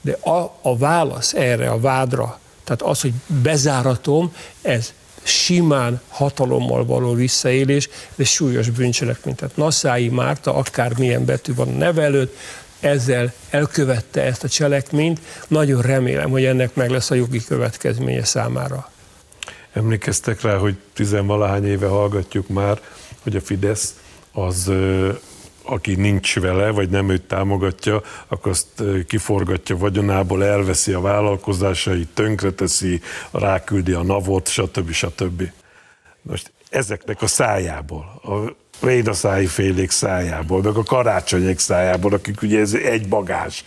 De 0.00 0.12
a, 0.12 0.58
a 0.62 0.76
válasz 0.78 1.34
erre 1.34 1.70
a 1.70 1.80
vádra, 1.80 2.38
tehát 2.64 2.82
az, 2.82 3.00
hogy 3.00 3.12
bezáratom, 3.42 4.34
ez 4.62 4.92
simán 5.22 6.00
hatalommal 6.08 6.86
való 6.86 7.14
visszaélés, 7.14 7.88
ez 8.16 8.26
súlyos 8.26 8.70
bűncselekmény. 8.70 9.34
Tehát 9.34 9.56
Nassái 9.56 10.08
Márta, 10.08 10.54
akármilyen 10.54 11.24
betű 11.24 11.54
van 11.54 11.68
a 11.68 11.76
neve 11.78 12.02
előtt, 12.02 12.36
ezzel 12.80 13.32
elkövette 13.50 14.22
ezt 14.22 14.44
a 14.44 14.48
cselekményt. 14.48 15.20
Nagyon 15.48 15.82
remélem, 15.82 16.30
hogy 16.30 16.44
ennek 16.44 16.74
meg 16.74 16.90
lesz 16.90 17.10
a 17.10 17.14
jogi 17.14 17.44
következménye 17.44 18.24
számára. 18.24 18.90
Emlékeztek 19.72 20.40
rá, 20.40 20.56
hogy 20.56 20.76
tizenvalahány 20.92 21.66
éve 21.66 21.86
hallgatjuk 21.86 22.48
már, 22.48 22.80
hogy 23.22 23.36
a 23.36 23.40
Fidesz 23.40 23.94
az 24.32 24.70
aki 25.62 25.94
nincs 25.94 26.40
vele, 26.40 26.70
vagy 26.70 26.88
nem 26.88 27.08
őt 27.08 27.22
támogatja, 27.22 28.02
akkor 28.28 28.50
azt 28.50 28.82
kiforgatja 29.06 29.76
vagyonából, 29.76 30.44
elveszi 30.44 30.92
a 30.92 31.00
vállalkozásait, 31.00 32.08
tönkreteszi, 32.14 33.00
ráküldi 33.30 33.92
a 33.92 34.02
navot, 34.02 34.48
stb. 34.48 34.90
stb. 34.90 35.42
Most 36.22 36.52
ezeknek 36.70 37.22
a 37.22 37.26
szájából, 37.26 38.20
a 38.22 38.58
Rédaszályi 38.80 39.46
félék 39.46 39.90
szájából, 39.90 40.62
meg 40.62 40.76
a 40.76 40.82
karácsonyek 40.82 41.58
szájából, 41.58 42.12
akik 42.12 42.42
ugye 42.42 42.60
ez 42.60 42.74
egy 42.74 43.08
bagás. 43.08 43.64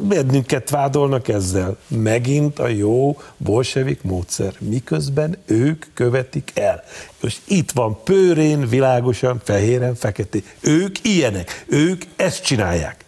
Bennünket 0.00 0.70
vádolnak 0.70 1.28
ezzel. 1.28 1.76
Megint 1.88 2.58
a 2.58 2.68
jó 2.68 3.20
bolsevik 3.36 4.02
módszer, 4.02 4.54
miközben 4.58 5.36
ők 5.46 5.84
követik 5.94 6.50
el. 6.54 6.84
Most 7.20 7.40
itt 7.44 7.70
van 7.70 8.02
pőrén, 8.04 8.68
világosan, 8.68 9.40
fehéren, 9.44 9.94
feketén. 9.94 10.42
Ők 10.60 11.04
ilyenek, 11.04 11.64
ők 11.68 12.02
ezt 12.16 12.44
csinálják. 12.44 13.04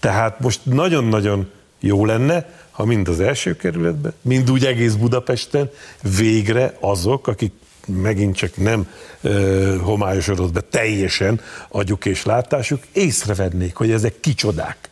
Tehát 0.00 0.40
most 0.40 0.60
nagyon-nagyon 0.64 1.50
jó 1.80 2.04
lenne, 2.04 2.48
ha 2.70 2.84
mind 2.84 3.08
az 3.08 3.20
első 3.20 3.56
kerületben, 3.56 4.12
mind 4.20 4.50
úgy 4.50 4.64
egész 4.64 4.94
Budapesten 4.94 5.70
végre 6.16 6.76
azok, 6.80 7.26
akik 7.26 7.52
megint 7.86 8.36
csak 8.36 8.56
nem 8.56 8.88
ö, 9.20 9.76
homályosodott 9.82 10.52
be 10.52 10.60
teljesen 10.60 11.40
agyuk 11.68 12.04
és 12.04 12.24
látásuk, 12.24 12.82
észrevennék, 12.92 13.74
hogy 13.74 13.90
ezek 13.90 14.20
kicsodák. 14.20 14.89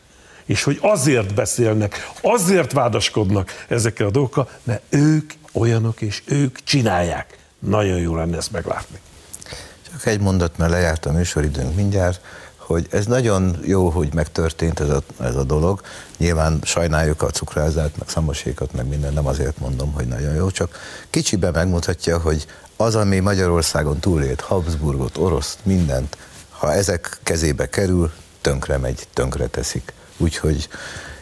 És 0.49 0.63
hogy 0.63 0.77
azért 0.81 1.33
beszélnek, 1.33 2.11
azért 2.21 2.71
vádaskodnak 2.71 3.65
ezekkel 3.67 4.07
a 4.07 4.09
dolgokkal, 4.09 4.49
mert 4.63 4.81
ők 4.89 5.31
olyanok, 5.51 6.01
és 6.01 6.21
ők 6.25 6.63
csinálják. 6.63 7.37
Nagyon 7.59 7.97
jó 7.97 8.15
lenne 8.15 8.37
ezt 8.37 8.51
meglátni. 8.51 8.99
Csak 9.91 10.05
egy 10.05 10.19
mondat, 10.19 10.57
mert 10.57 10.71
lejárt 10.71 11.05
a 11.05 11.11
műsoridőnk 11.11 11.75
mindjárt, 11.75 12.21
hogy 12.55 12.87
ez 12.89 13.05
nagyon 13.05 13.57
jó, 13.63 13.89
hogy 13.89 14.13
megtörtént 14.13 14.79
ez 14.79 14.89
a, 14.89 15.01
ez 15.19 15.35
a 15.35 15.43
dolog. 15.43 15.81
Nyilván 16.17 16.59
sajnáljuk 16.63 17.21
a 17.21 17.29
cukrázát, 17.29 17.97
meg 17.97 18.09
szamosékat, 18.09 18.73
meg 18.73 18.87
minden, 18.87 19.13
nem 19.13 19.27
azért 19.27 19.59
mondom, 19.59 19.91
hogy 19.91 20.07
nagyon 20.07 20.33
jó, 20.35 20.51
csak 20.51 20.79
kicsiben 21.09 21.51
megmutatja, 21.51 22.19
hogy 22.19 22.45
az, 22.75 22.95
ami 22.95 23.19
Magyarországon 23.19 23.99
túlélt, 23.99 24.41
Habsburgot, 24.41 25.17
oroszt, 25.17 25.57
mindent, 25.63 26.17
ha 26.49 26.73
ezek 26.73 27.19
kezébe 27.23 27.69
kerül, 27.69 28.11
tönkre 28.41 28.77
megy, 28.77 29.07
tönkre 29.13 29.47
teszik. 29.47 29.93
Úgyhogy 30.21 30.67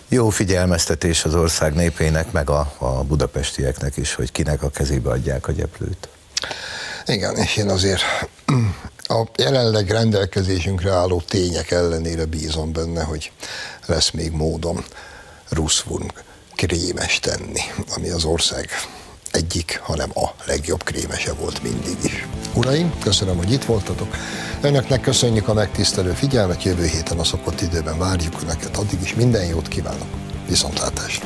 jó 0.09 0.29
figyelmeztetés 0.29 1.25
az 1.25 1.35
ország 1.35 1.73
népének, 1.73 2.31
meg 2.31 2.49
a, 2.49 2.73
a 2.77 3.03
budapestieknek 3.03 3.97
is, 3.97 4.13
hogy 4.13 4.31
kinek 4.31 4.63
a 4.63 4.69
kezébe 4.69 5.09
adják 5.09 5.47
a 5.47 5.51
gyeplőt. 5.51 6.09
Igen, 7.05 7.35
és 7.35 7.57
én 7.57 7.69
azért 7.69 8.01
a 9.07 9.23
jelenleg 9.37 9.89
rendelkezésünkre 9.89 10.91
álló 10.91 11.23
tények 11.27 11.71
ellenére 11.71 12.25
bízom 12.25 12.71
benne, 12.71 13.03
hogy 13.03 13.31
lesz 13.85 14.11
még 14.11 14.31
módon 14.31 14.85
Ruszvurm 15.49 16.07
krémes 16.55 17.19
tenni, 17.19 17.61
ami 17.95 18.09
az 18.09 18.23
ország 18.23 18.69
egyik, 19.35 19.79
hanem 19.83 20.09
a 20.13 20.29
legjobb 20.45 20.83
krémese 20.83 21.33
volt 21.33 21.63
mindig 21.63 21.97
is. 22.03 22.27
Uraim, 22.53 22.93
köszönöm, 23.03 23.37
hogy 23.37 23.51
itt 23.51 23.63
voltatok. 23.63 24.15
Önöknek 24.61 25.01
köszönjük 25.01 25.47
a 25.47 25.53
megtisztelő 25.53 26.11
figyelmet, 26.11 26.63
jövő 26.63 26.85
héten 26.85 27.19
a 27.19 27.23
szokott 27.23 27.61
időben 27.61 27.97
várjuk 27.97 28.41
Önöket. 28.41 28.77
Addig 28.77 29.01
is 29.01 29.15
minden 29.15 29.45
jót 29.45 29.67
kívánok. 29.67 30.07
Viszontlátásra! 30.47 31.25